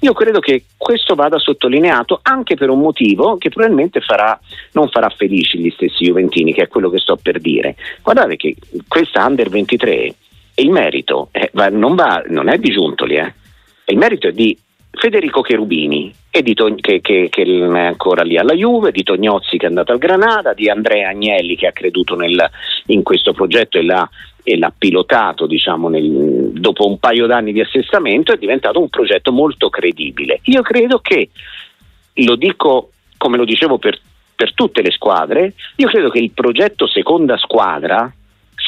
Io 0.00 0.12
credo 0.12 0.40
che 0.40 0.64
questo 0.76 1.14
vada 1.14 1.38
sottolineato 1.38 2.18
anche 2.22 2.56
per 2.56 2.70
un 2.70 2.80
motivo 2.80 3.36
che 3.36 3.50
probabilmente 3.50 4.00
farà, 4.00 4.38
non 4.72 4.88
farà 4.88 5.08
felici 5.10 5.58
gli 5.58 5.70
stessi 5.70 6.06
Juventini, 6.06 6.52
che 6.52 6.62
è 6.62 6.68
quello 6.68 6.90
che 6.90 6.98
sto 6.98 7.16
per 7.16 7.38
dire. 7.38 7.76
Guardate 8.02 8.36
che 8.36 8.56
questa 8.88 9.24
Under 9.24 9.48
23, 9.48 10.14
il 10.56 10.70
merito 10.70 11.28
eh, 11.30 11.50
non, 11.70 11.94
va, 11.94 12.24
non, 12.26 12.48
è 12.48 12.58
di 12.58 12.72
Giuntoli, 12.72 13.14
eh. 13.16 13.32
il 13.86 13.96
merito 13.96 14.26
è 14.26 14.32
di 14.32 14.58
Federico 14.92 15.40
Cherubini, 15.40 16.12
di 16.30 16.54
Togn- 16.54 16.80
che, 16.80 17.00
che, 17.00 17.28
che, 17.30 17.42
è 17.42 17.78
ancora 17.78 18.22
lì 18.22 18.36
alla 18.36 18.54
Juve, 18.54 18.92
di 18.92 19.02
Tognozzi 19.02 19.56
che 19.56 19.66
è 19.66 19.68
andato 19.68 19.92
al 19.92 19.98
Granada, 19.98 20.52
di 20.52 20.68
Andrea 20.68 21.10
Agnelli 21.10 21.56
che 21.56 21.66
ha 21.66 21.72
creduto 21.72 22.16
nel, 22.16 22.50
in 22.86 23.02
questo 23.02 23.32
progetto 23.32 23.78
e 23.78 23.84
l'ha, 23.84 24.08
e 24.42 24.58
l'ha 24.58 24.72
pilotato 24.76 25.46
diciamo, 25.46 25.88
nel, 25.88 26.50
dopo 26.52 26.86
un 26.86 26.98
paio 26.98 27.26
d'anni 27.26 27.52
di 27.52 27.60
assestamento, 27.60 28.32
è 28.32 28.36
diventato 28.36 28.80
un 28.80 28.88
progetto 28.88 29.32
molto 29.32 29.70
credibile. 29.70 30.40
Io 30.44 30.62
credo 30.62 30.98
che, 30.98 31.30
lo 32.14 32.36
dico 32.36 32.90
come 33.16 33.36
lo 33.36 33.44
dicevo 33.44 33.78
per, 33.78 33.98
per 34.34 34.54
tutte 34.54 34.82
le 34.82 34.90
squadre, 34.90 35.52
io 35.76 35.88
credo 35.88 36.08
che 36.08 36.18
il 36.18 36.30
progetto 36.30 36.86
seconda 36.86 37.36
squadra 37.36 38.10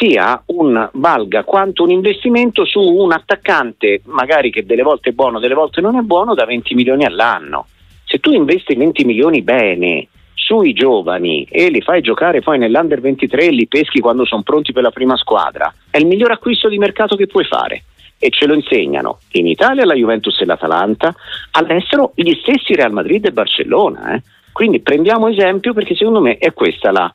sia 0.03 0.43
un, 0.47 0.91
valga 0.95 1.45
quanto 1.45 1.85
un 1.85 1.91
investimento 1.91 2.65
su 2.65 2.81
un 2.81 3.13
attaccante, 3.13 4.01
magari 4.07 4.51
che 4.51 4.67
delle 4.67 4.83
volte 4.83 5.11
è 5.11 5.13
buono, 5.13 5.39
delle 5.39 5.55
volte 5.55 5.81
non 5.81 5.97
è 5.97 6.01
buono, 6.01 6.35
da 6.35 6.45
20 6.45 6.75
milioni 6.75 7.05
all'anno. 7.05 7.67
Se 8.05 8.19
tu 8.19 8.33
investi 8.33 8.75
20 8.75 9.05
milioni 9.05 9.43
bene 9.43 10.09
sui 10.35 10.73
giovani 10.73 11.47
e 11.49 11.69
li 11.69 11.81
fai 11.81 12.03
giocare 12.03 12.41
poi 12.41 12.59
nell'Under 12.59 13.01
23 13.01 13.45
e 13.45 13.51
li 13.51 13.69
peschi 13.69 14.01
quando 14.01 14.25
sono 14.25 14.43
pronti 14.43 14.73
per 14.73 14.83
la 14.83 14.91
prima 14.91 15.17
squadra, 15.17 15.73
è 15.89 15.99
il 15.99 16.07
miglior 16.07 16.33
acquisto 16.33 16.69
di 16.69 16.79
mercato 16.79 17.15
che 17.15 17.29
puoi 17.29 17.45
fare. 17.45 17.85
E 18.19 18.31
ce 18.31 18.47
lo 18.47 18.55
insegnano 18.55 19.19
in 19.33 19.47
Italia 19.47 19.85
la 19.85 19.95
Juventus 19.95 20.41
e 20.41 20.45
l'Atalanta, 20.45 21.15
all'estero 21.53 22.13
gli 22.15 22.33
stessi 22.41 22.75
Real 22.75 22.93
Madrid 22.93 23.25
e 23.27 23.33
Barcellona. 23.33 24.15
Eh. 24.15 24.23
Quindi 24.53 24.81
prendiamo 24.81 25.29
esempio 25.29 25.73
perché 25.73 25.95
secondo 25.95 26.21
me 26.21 26.39
è 26.39 26.53
questa 26.53 26.91
la, 26.91 27.11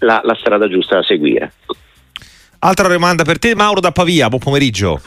la, 0.00 0.20
la 0.22 0.34
strada 0.34 0.68
giusta 0.68 0.96
da 0.96 1.02
seguire. 1.02 1.52
Altra 2.66 2.88
domanda 2.88 3.22
per 3.22 3.38
te, 3.38 3.54
Mauro 3.54 3.78
da 3.78 3.92
Pavia, 3.92 4.26
buon 4.26 4.40
pomeriggio. 4.40 5.00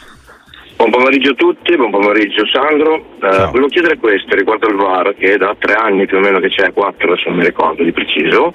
Buon 0.77 0.91
pomeriggio 0.91 1.31
a 1.31 1.33
tutti, 1.33 1.75
buon 1.75 1.91
pomeriggio 1.91 2.47
Sandro. 2.47 3.17
Uh, 3.19 3.51
volevo 3.51 3.67
chiedere 3.67 3.97
questo 3.97 4.33
riguardo 4.33 4.67
al 4.67 4.75
VAR, 4.75 5.13
che 5.15 5.33
è 5.33 5.35
da 5.35 5.53
tre 5.59 5.73
anni 5.73 6.05
più 6.05 6.15
o 6.15 6.19
meno 6.21 6.39
che 6.39 6.47
c'è, 6.47 6.71
quattro 6.71 7.17
se 7.17 7.23
non 7.27 7.39
mi 7.39 7.43
ricordo 7.43 7.83
di 7.83 7.91
preciso. 7.91 8.53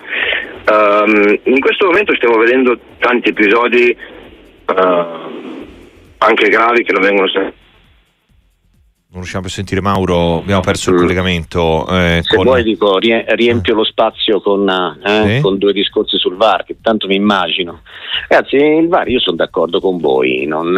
Um, 0.70 1.38
in 1.42 1.60
questo 1.60 1.84
momento 1.84 2.14
stiamo 2.14 2.38
vedendo 2.38 2.78
tanti 2.96 3.28
episodi 3.28 3.94
uh, 4.68 4.74
anche 6.16 6.48
gravi 6.48 6.82
che 6.82 6.92
non 6.92 7.02
vengono 7.02 7.28
sempre 7.28 7.63
non 9.14 9.22
riusciamo 9.22 9.44
più 9.44 9.52
a 9.52 9.54
sentire 9.54 9.80
Mauro, 9.80 10.38
abbiamo 10.38 10.60
perso 10.60 10.90
il 10.90 10.96
mm. 10.96 10.98
collegamento. 10.98 11.86
Eh, 11.88 12.20
Se 12.24 12.34
con... 12.34 12.44
vuoi 12.44 12.64
dico, 12.64 12.98
riempio 12.98 13.74
lo 13.74 13.84
spazio 13.84 14.40
con, 14.40 14.68
eh, 14.68 15.36
sì? 15.36 15.40
con, 15.40 15.56
due 15.56 15.72
discorsi 15.72 16.18
sul 16.18 16.34
VAR, 16.34 16.64
che 16.64 16.76
tanto 16.82 17.06
mi 17.06 17.14
immagino. 17.14 17.82
Ragazzi, 18.28 18.56
il 18.56 18.88
VAR 18.88 19.08
io 19.08 19.20
sono 19.20 19.36
d'accordo 19.36 19.80
con 19.80 19.98
voi, 19.98 20.46
non, 20.46 20.72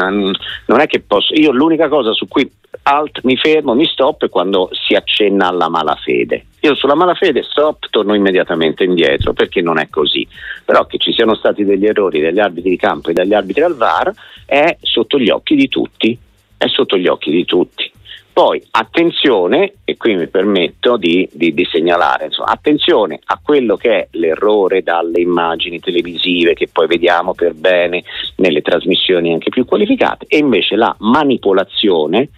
non 0.66 0.80
è 0.80 0.86
che 0.86 1.00
posso... 1.00 1.32
Io 1.32 1.50
l'unica 1.50 1.88
cosa 1.88 2.12
su 2.12 2.28
cui 2.28 2.50
alt, 2.82 3.20
mi 3.22 3.38
fermo, 3.38 3.74
mi 3.74 3.86
stop 3.86 4.26
è 4.26 4.28
quando 4.28 4.68
si 4.72 4.94
accenna 4.94 5.48
alla 5.48 5.70
malafede. 5.70 6.44
Io 6.60 6.74
sulla 6.74 6.94
malafede 6.94 7.42
stop, 7.42 7.88
torno 7.88 8.14
immediatamente 8.14 8.84
indietro 8.84 9.32
perché 9.32 9.62
non 9.62 9.78
è 9.78 9.88
così. 9.88 10.28
Però 10.62 10.84
che 10.84 10.98
ci 10.98 11.12
siano 11.12 11.34
stati 11.34 11.64
degli 11.64 11.86
errori 11.86 12.20
dagli 12.20 12.38
arbitri 12.40 12.68
di 12.68 12.76
campo 12.76 13.08
e 13.08 13.14
dagli 13.14 13.32
arbitri 13.32 13.62
al 13.62 13.76
VAR 13.76 14.12
è 14.44 14.76
sotto 14.82 15.18
gli 15.18 15.30
occhi 15.30 15.54
di 15.54 15.68
tutti. 15.68 16.18
È 16.58 16.66
sotto 16.68 16.98
gli 16.98 17.06
occhi 17.06 17.30
di 17.30 17.44
tutti. 17.46 17.94
Poi 18.36 18.62
attenzione, 18.72 19.76
e 19.82 19.96
qui 19.96 20.14
mi 20.14 20.28
permetto 20.28 20.98
di, 20.98 21.26
di, 21.32 21.54
di 21.54 21.66
segnalare, 21.72 22.26
insomma, 22.26 22.50
attenzione 22.50 23.18
a 23.24 23.40
quello 23.42 23.78
che 23.78 23.90
è 23.90 24.08
l'errore 24.10 24.82
dalle 24.82 25.22
immagini 25.22 25.80
televisive 25.80 26.52
che 26.52 26.68
poi 26.70 26.86
vediamo 26.86 27.32
per 27.32 27.54
bene 27.54 28.04
nelle 28.36 28.60
trasmissioni 28.60 29.32
anche 29.32 29.48
più 29.48 29.64
qualificate 29.64 30.26
e 30.28 30.36
invece 30.36 30.76
la 30.76 30.94
manipolazione 30.98 32.28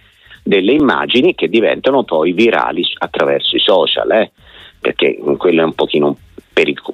delle 0.41 0.71
immagini 0.71 1.35
che 1.35 1.49
diventano 1.49 2.05
poi 2.05 2.31
virali 2.31 2.85
attraverso 2.99 3.57
i 3.57 3.59
social, 3.59 4.09
eh? 4.11 4.31
perché 4.79 5.19
quello 5.35 5.59
è 5.59 5.65
un 5.65 5.73
pochino 5.73 6.07
un 6.07 6.15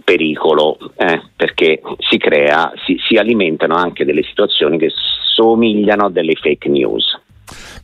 pericolo, 0.04 0.80
eh? 0.98 1.22
perché 1.36 1.80
si 2.00 2.18
crea, 2.18 2.74
si, 2.84 2.98
si 3.08 3.18
alimentano 3.18 3.76
anche 3.76 4.04
delle 4.04 4.24
situazioni 4.24 4.80
che 4.80 4.89
somigliano 5.36 6.06
a 6.08 6.10
delle 6.10 6.34
fake 6.34 6.70
news. 6.70 7.22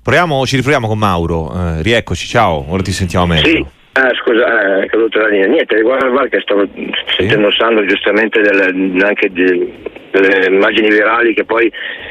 Proviamo, 0.03 0.45
ci 0.45 0.55
riproviamo 0.55 0.87
con 0.87 0.97
Mauro. 0.97 1.51
Eh, 1.53 1.81
rieccoci, 1.81 2.27
ciao, 2.27 2.65
ora 2.69 2.81
ti 2.81 2.91
sentiamo 2.91 3.27
meglio. 3.27 3.47
Sì. 3.47 3.79
Ah, 3.93 4.09
scusa, 4.13 4.79
eh, 4.79 4.83
è 4.83 4.85
caduta 4.87 5.19
la 5.19 5.27
linea. 5.27 5.47
Niente, 5.47 5.75
riguardo 5.75 6.05
al 6.05 6.13
VAR 6.13 6.29
che 6.29 6.39
stavo 6.39 6.65
sì. 6.73 6.89
sentendo 7.17 7.51
Sandro 7.51 7.85
giustamente 7.85 8.39
delle, 8.39 9.05
anche 9.05 9.27
di, 9.29 9.73
delle 10.11 10.45
immagini 10.47 10.89
virali 10.89 11.33
che 11.33 11.43
poi 11.43 11.69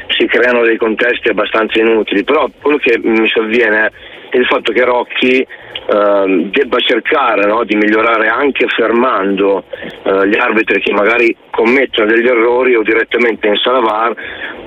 si 0.09 0.27
creano 0.27 0.63
dei 0.63 0.77
contesti 0.77 1.29
abbastanza 1.29 1.79
inutili, 1.79 2.23
però 2.23 2.47
quello 2.61 2.77
che 2.77 2.99
mi 3.01 3.27
sovviene 3.29 3.85
è 3.85 3.91
il 4.37 4.45
fatto 4.45 4.71
che 4.71 4.83
Rocchi 4.83 5.47
Uh, 5.81 6.47
debba 6.51 6.77
cercare 6.77 7.47
no, 7.47 7.63
di 7.63 7.75
migliorare 7.75 8.27
anche 8.27 8.67
fermando 8.67 9.63
uh, 10.03 10.23
gli 10.25 10.37
arbitri 10.37 10.79
che 10.79 10.93
magari 10.93 11.35
commettono 11.49 12.11
degli 12.11 12.27
errori 12.27 12.75
o 12.75 12.83
direttamente 12.83 13.47
in 13.47 13.55
sala 13.55 14.13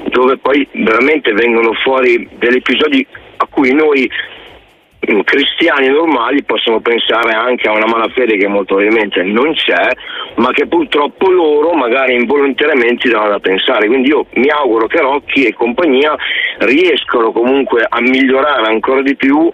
dove 0.08 0.36
poi 0.38 0.66
veramente 0.72 1.32
vengono 1.32 1.72
fuori 1.72 2.28
degli 2.36 2.56
episodi 2.56 3.06
a 3.36 3.46
cui 3.48 3.72
noi 3.72 4.10
cristiani 5.24 5.88
normali 5.88 6.42
possono 6.44 6.80
pensare 6.80 7.32
anche 7.32 7.68
a 7.68 7.72
una 7.72 7.86
malafede 7.86 8.36
che 8.36 8.48
molto 8.48 8.74
ovviamente 8.74 9.22
non 9.22 9.52
c'è, 9.54 9.88
ma 10.36 10.50
che 10.50 10.66
purtroppo 10.66 11.30
loro 11.30 11.72
magari 11.72 12.14
involontariamente 12.14 13.08
danno 13.08 13.28
da 13.28 13.38
pensare. 13.38 13.86
Quindi 13.86 14.08
io 14.08 14.26
mi 14.34 14.48
auguro 14.48 14.86
che 14.86 15.00
Rocchi 15.00 15.44
e 15.44 15.54
compagnia 15.54 16.14
riescano 16.58 17.32
comunque 17.32 17.84
a 17.88 18.00
migliorare 18.00 18.66
ancora 18.66 19.02
di 19.02 19.16
più 19.16 19.50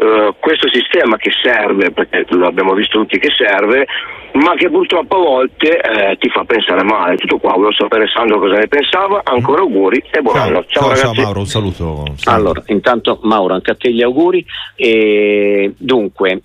eh, 0.00 0.34
questo 0.38 0.66
sistema 0.72 1.18
che 1.18 1.30
serve, 1.42 1.90
perché 1.90 2.24
lo 2.30 2.46
abbiamo 2.46 2.72
visto 2.72 2.98
tutti 3.00 3.18
che 3.18 3.28
serve, 3.36 3.86
ma 4.32 4.54
che 4.54 4.70
purtroppo 4.70 5.16
a 5.16 5.18
volte 5.18 5.78
eh, 5.78 6.16
ti 6.16 6.30
fa 6.30 6.44
pensare 6.44 6.82
male. 6.84 7.16
Tutto 7.16 7.36
qua, 7.36 7.52
volevo 7.52 7.72
sapere 7.72 8.06
Sandro 8.08 8.38
cosa 8.38 8.54
ne 8.54 8.66
pensava, 8.66 9.20
ancora 9.22 9.60
auguri 9.60 10.02
e 10.10 10.22
buon 10.22 10.36
ciao, 10.36 10.46
anno. 10.46 10.64
Ciao, 10.66 10.94
ciao, 10.94 10.96
ciao 10.96 11.22
Mauro, 11.22 11.40
un 11.40 11.46
saluto. 11.46 12.04
Allora, 12.24 12.62
intanto 12.68 13.18
Mauro, 13.24 13.52
anche 13.52 13.72
a 13.72 13.74
te 13.74 13.92
gli 13.92 14.02
auguri. 14.02 14.42
E, 14.74 15.74
dunque, 15.76 16.40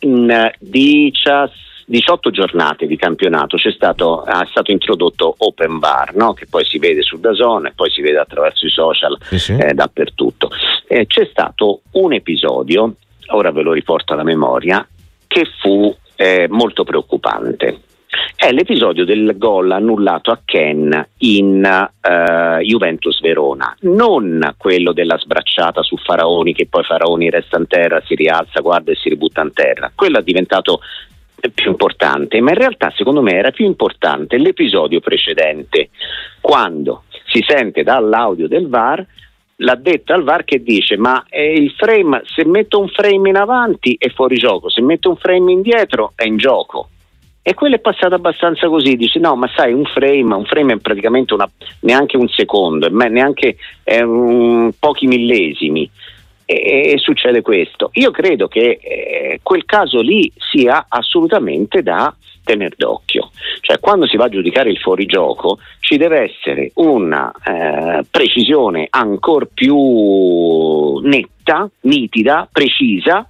in 0.00 0.52
18 1.90 2.30
giornate 2.30 2.86
di 2.86 2.96
campionato 2.96 3.56
c'è 3.56 3.72
stato, 3.72 4.24
è 4.24 4.46
stato 4.48 4.70
introdotto 4.70 5.34
Open 5.38 5.80
Bar, 5.80 6.14
no? 6.14 6.34
che 6.34 6.46
poi 6.48 6.64
si 6.64 6.78
vede 6.78 7.02
Dazon 7.18 7.66
e 7.66 7.72
poi 7.74 7.90
si 7.90 8.00
vede 8.00 8.18
attraverso 8.18 8.64
i 8.64 8.70
social 8.70 9.18
sì, 9.22 9.38
sì. 9.40 9.56
Eh, 9.58 9.74
dappertutto. 9.74 10.50
Eh, 10.86 11.06
c'è 11.08 11.26
stato 11.28 11.80
un 11.92 12.12
episodio, 12.12 12.94
ora 13.30 13.50
ve 13.50 13.62
lo 13.62 13.72
riporto 13.72 14.12
alla 14.12 14.22
memoria, 14.22 14.86
che 15.26 15.44
fu 15.60 15.92
eh, 16.14 16.46
molto 16.48 16.84
preoccupante. 16.84 17.80
È 18.36 18.52
l'episodio 18.52 19.04
del 19.04 19.34
gol 19.36 19.72
annullato 19.72 20.30
a 20.30 20.40
Ken 20.44 21.08
in 21.18 21.88
uh, 22.02 22.60
Juventus 22.60 23.20
Verona, 23.20 23.76
non 23.80 24.54
quello 24.56 24.92
della 24.92 25.18
sbracciata 25.18 25.82
su 25.82 25.96
Faraoni 25.96 26.54
che 26.54 26.66
poi 26.66 26.82
Faraoni 26.82 27.30
resta 27.30 27.58
in 27.58 27.66
terra, 27.66 28.02
si 28.04 28.14
rialza, 28.14 28.60
guarda 28.60 28.92
e 28.92 28.96
si 28.96 29.08
ributta 29.08 29.42
in 29.42 29.52
terra. 29.52 29.92
Quello 29.94 30.18
è 30.18 30.22
diventato 30.22 30.80
più 31.54 31.70
importante, 31.70 32.40
ma 32.40 32.50
in 32.50 32.58
realtà 32.58 32.92
secondo 32.94 33.22
me 33.22 33.32
era 33.32 33.50
più 33.50 33.64
importante 33.64 34.36
l'episodio 34.36 35.00
precedente, 35.00 35.90
quando 36.40 37.04
si 37.26 37.44
sente 37.46 37.82
dall'audio 37.82 38.48
del 38.48 38.68
VAR 38.68 39.06
l'addetto 39.60 40.12
al 40.12 40.22
VAR 40.22 40.44
che 40.44 40.62
dice 40.62 40.96
ma 40.96 41.24
il 41.30 41.70
frame, 41.72 42.22
se 42.24 42.44
metto 42.44 42.80
un 42.80 42.88
frame 42.88 43.28
in 43.28 43.36
avanti 43.36 43.96
è 43.98 44.08
fuori 44.10 44.36
gioco, 44.36 44.68
se 44.68 44.82
metto 44.82 45.08
un 45.08 45.16
frame 45.16 45.52
indietro 45.52 46.12
è 46.14 46.24
in 46.24 46.36
gioco. 46.36 46.88
E 47.42 47.54
quello 47.54 47.76
è 47.76 47.80
passato 47.80 48.14
abbastanza 48.14 48.68
così, 48.68 48.96
dice 48.96 49.18
no 49.18 49.34
ma 49.34 49.50
sai 49.54 49.72
un 49.72 49.84
frame, 49.84 50.34
un 50.34 50.44
frame 50.44 50.74
è 50.74 50.76
praticamente 50.76 51.32
una, 51.32 51.50
neanche 51.80 52.16
un 52.16 52.28
secondo, 52.28 52.88
neanche 52.90 53.56
eh, 53.82 54.02
un, 54.02 54.70
pochi 54.78 55.06
millesimi 55.06 55.90
e, 56.50 56.92
e, 56.92 56.98
succede 56.98 57.42
questo. 57.42 57.90
Io 57.94 58.10
credo 58.10 58.48
che 58.48 58.80
eh, 58.82 59.40
quel 59.42 59.64
caso 59.64 60.00
lì 60.00 60.32
sia 60.50 60.86
assolutamente 60.88 61.82
da 61.82 62.12
tenere 62.42 62.74
d'occhio. 62.76 63.30
Cioè, 63.60 63.78
quando 63.78 64.06
si 64.08 64.16
va 64.16 64.24
a 64.24 64.28
giudicare 64.28 64.70
il 64.70 64.78
fuorigioco 64.78 65.58
ci 65.78 65.96
deve 65.96 66.22
essere 66.22 66.72
una 66.74 67.30
eh, 67.30 68.04
precisione 68.10 68.88
ancora 68.90 69.46
più 69.52 70.96
netta, 71.02 71.70
nitida, 71.82 72.48
precisa 72.50 73.28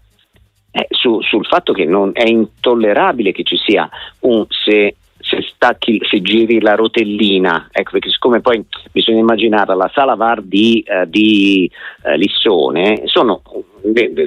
eh, 0.71 0.87
su, 0.89 1.21
sul 1.21 1.45
fatto 1.45 1.75
che 1.75 1.85
non 1.85 2.13
è 2.15 2.27
intollerabile 2.27 3.33
che 3.33 3.43
ci 3.43 3.57
sia 3.59 3.87
un 4.21 4.47
se 4.49 4.95
se, 5.31 5.47
stacchi, 5.55 6.01
se 6.11 6.21
giri 6.21 6.61
la 6.61 6.75
rotellina, 6.75 7.69
ecco 7.71 7.93
perché 7.93 8.11
siccome 8.11 8.41
poi 8.41 8.65
bisogna 8.91 9.21
immaginare 9.21 9.77
la 9.77 9.91
sala 9.95 10.17
VAR 10.17 10.43
di, 10.43 10.85
uh, 10.87 11.09
di 11.09 11.71
uh, 12.03 12.17
Lissone, 12.17 13.03
sono, 13.05 13.41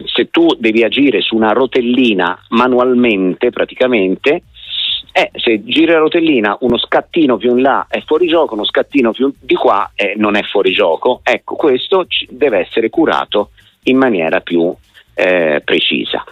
se 0.05 0.29
tu 0.31 0.47
devi 0.57 0.83
agire 0.83 1.19
su 1.19 1.35
una 1.35 1.51
rotellina 1.51 2.39
manualmente 2.49 3.49
praticamente, 3.49 4.43
eh, 5.11 5.29
se 5.35 5.63
giri 5.63 5.91
la 5.91 5.99
rotellina 5.99 6.57
uno 6.61 6.77
scattino 6.77 7.37
più 7.37 7.51
in 7.51 7.61
là 7.61 7.85
è 7.87 8.01
fuori 8.01 8.27
gioco, 8.27 8.55
uno 8.55 8.65
scattino 8.65 9.11
più 9.11 9.31
di 9.39 9.53
qua 9.53 9.91
eh, 9.93 10.13
non 10.15 10.35
è 10.35 10.41
fuori 10.43 10.71
gioco. 10.71 11.19
Ecco, 11.21 11.55
questo 11.55 12.07
deve 12.29 12.59
essere 12.59 12.89
curato 12.89 13.51
in 13.83 13.97
maniera 13.97 14.39
più 14.39 14.73
eh, 15.13 15.61
precisa. 15.63 16.23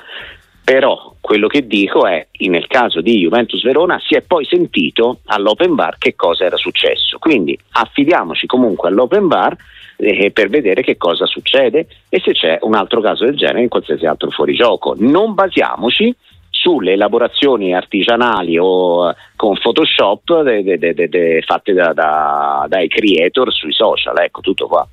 Però 0.63 1.15
quello 1.19 1.47
che 1.47 1.65
dico 1.65 2.05
è, 2.05 2.27
nel 2.39 2.67
caso 2.67 3.01
di 3.01 3.19
Juventus 3.19 3.61
Verona, 3.63 3.99
si 4.05 4.15
è 4.15 4.21
poi 4.21 4.45
sentito 4.45 5.19
all'open 5.25 5.75
bar 5.75 5.97
che 5.97 6.15
cosa 6.15 6.45
era 6.45 6.57
successo. 6.57 7.17
Quindi 7.17 7.57
affidiamoci 7.71 8.47
comunque 8.47 8.89
all'open 8.89 9.27
bar 9.27 9.55
eh, 9.97 10.31
per 10.31 10.49
vedere 10.49 10.81
che 10.81 10.97
cosa 10.97 11.25
succede 11.25 11.87
e 12.09 12.21
se 12.23 12.33
c'è 12.33 12.59
un 12.61 12.75
altro 12.75 13.01
caso 13.01 13.25
del 13.25 13.35
genere 13.35 13.61
in 13.61 13.69
qualsiasi 13.69 14.05
altro 14.05 14.29
fuorigioco. 14.29 14.95
Non 14.97 15.33
basiamoci 15.33 16.15
sulle 16.49 16.93
elaborazioni 16.93 17.73
artigianali 17.73 18.57
o 18.59 19.09
eh, 19.09 19.15
con 19.35 19.57
Photoshop 19.57 20.43
de, 20.43 20.77
de, 20.77 20.93
de, 20.93 21.43
fatte 21.45 21.73
da, 21.73 21.93
da, 21.93 22.65
dai 22.67 22.87
creator 22.87 23.51
sui 23.51 23.73
social, 23.73 24.17
ecco 24.19 24.41
tutto 24.41 24.67
qua. 24.67 24.87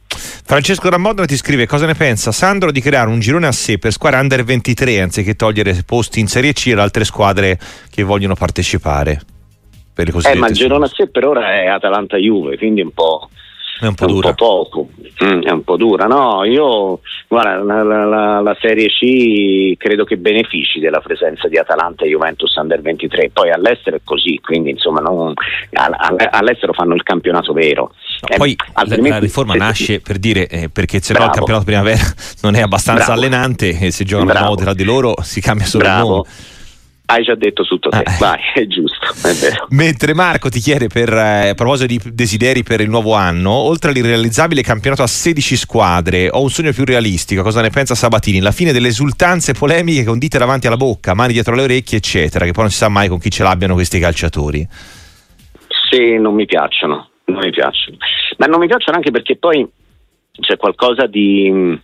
Francesco 0.49 0.89
Ramodno 0.89 1.27
ti 1.27 1.37
scrive 1.37 1.67
cosa 1.67 1.85
ne 1.85 1.93
pensa 1.93 2.33
Sandro 2.33 2.73
di 2.73 2.81
creare 2.81 3.11
un 3.11 3.21
girone 3.21 3.47
a 3.47 3.53
sé 3.53 3.77
per 3.77 3.93
squadre 3.93 4.19
under 4.21 4.45
23 4.45 4.99
anziché 4.99 5.37
togliere 5.37 5.83
posti 5.85 6.21
in 6.21 6.27
Serie 6.27 6.55
C 6.55 6.71
ad 6.73 6.79
altre 6.79 7.05
squadre 7.05 7.59
che 7.91 8.03
vogliono 8.03 8.35
partecipare. 8.35 9.21
Per 9.93 10.09
le 10.11 10.31
eh, 10.31 10.35
ma 10.37 10.49
il 10.49 10.55
girone 10.55 10.87
a 10.87 10.89
sé 10.89 11.09
per 11.09 11.27
ora 11.27 11.53
è 11.53 11.67
Atalanta-Juve, 11.67 12.57
quindi 12.57 12.81
un 12.81 12.93
po'... 12.93 13.29
È 13.81 13.87
un 13.87 13.95
po' 13.95 14.05
è 14.05 14.09
dura. 14.09 14.29
Un 14.29 14.35
po' 14.35 14.69
poco, 14.69 14.88
mm, 15.25 15.43
è 15.43 15.51
un 15.51 15.62
po' 15.62 15.77
dura. 15.77 16.07
No, 16.07 16.45
io 16.45 17.01
Guarda, 17.31 17.62
la, 17.62 17.83
la, 17.83 18.41
la, 18.41 18.57
Serie 18.59 18.88
C 18.88 19.77
credo 19.77 20.05
che 20.05 20.17
benefici 20.17 20.81
della 20.81 21.01
presenza 21.01 21.47
di 21.47 21.59
Atalanta 21.59 22.07
e 22.07 22.09
Juventus 22.09 22.55
Under 22.55 22.81
23, 22.81 23.29
poi 23.35 23.51
all'estero 23.51 23.97
è 23.97 24.01
così, 24.03 24.41
quindi 24.43 24.71
insomma 24.71 25.01
non, 25.01 25.35
all'estero 25.73 26.73
fanno 26.73 26.95
il 26.95 27.03
campionato 27.03 27.53
vero. 27.53 27.93
No, 28.31 28.37
poi 28.38 28.57
altrimenti... 28.73 29.11
la, 29.11 29.19
riforma 29.19 29.55
nasce 29.57 30.01
per 30.01 30.17
dire 30.17 30.49
eh, 30.49 30.71
perché 30.71 31.03
se 31.03 31.12
no 31.12 31.27
il 31.27 31.31
campionato 31.33 31.67
primavera 31.67 32.01
non 32.41 32.55
è 32.55 32.62
abbastanza 32.62 33.05
Bravo. 33.05 33.21
allenante 33.21 33.79
e 33.79 33.91
se 33.91 34.05
giocano 34.05 34.53
a 34.53 34.55
tra 34.55 34.73
di 34.73 34.85
loro 34.85 35.17
si 35.21 35.43
cambia 35.43 35.67
solo 35.67 35.85
Bravo. 35.85 36.01
il 36.01 36.09
nome. 36.09 36.29
Hai 37.11 37.23
già 37.23 37.35
detto 37.35 37.62
tutto 37.64 37.88
te, 37.88 38.03
ah, 38.05 38.16
vai, 38.21 38.38
è 38.53 38.66
giusto, 38.66 39.07
è 39.27 39.33
vero. 39.33 39.66
Mentre 39.71 40.12
Marco 40.12 40.51
ti 40.51 40.61
chiede 40.61 40.88
per, 40.88 41.11
eh, 41.11 41.49
a 41.49 41.55
proposito 41.55 41.87
di 41.87 41.99
desideri 42.12 42.62
per 42.62 42.83
il 42.83 42.90
nuovo 42.90 43.14
anno, 43.14 43.51
oltre 43.51 43.92
all'irrealizzabile 43.92 44.61
campionato 44.61 45.03
a 45.03 45.07
16 45.07 45.57
squadre, 45.57 46.29
ho 46.29 46.42
un 46.42 46.51
sogno 46.51 46.71
più 46.71 46.85
realistico, 46.85 47.42
cosa 47.42 47.62
ne 47.62 47.71
pensa 47.71 47.94
Sabatini? 47.94 48.40
La 48.40 48.51
fine 48.51 48.73
delle 48.73 48.88
esultanze 48.88 49.55
polemiche 49.55 50.05
con 50.05 50.18
dite 50.18 50.37
davanti 50.37 50.66
alla 50.66 50.77
bocca, 50.77 51.14
mani 51.14 51.33
dietro 51.33 51.55
le 51.55 51.62
orecchie, 51.62 51.97
eccetera, 51.97 52.44
che 52.44 52.53
poi 52.53 52.64
non 52.64 52.73
si 52.73 52.77
sa 52.77 52.90
mai 52.90 53.09
con 53.09 53.18
chi 53.18 53.31
ce 53.31 53.42
l'abbiano 53.42 53.73
questi 53.73 53.99
calciatori. 53.99 54.68
Sì, 55.90 56.18
non 56.18 56.35
mi 56.35 56.44
piacciono, 56.44 57.09
non 57.25 57.38
mi 57.38 57.51
piacciono. 57.51 57.97
Ma 58.37 58.44
non 58.44 58.61
mi 58.61 58.66
piacciono 58.66 58.99
anche 58.99 59.11
perché 59.11 59.37
poi 59.38 59.66
c'è 60.40 60.59
qualcosa 60.59 61.07
di 61.07 61.81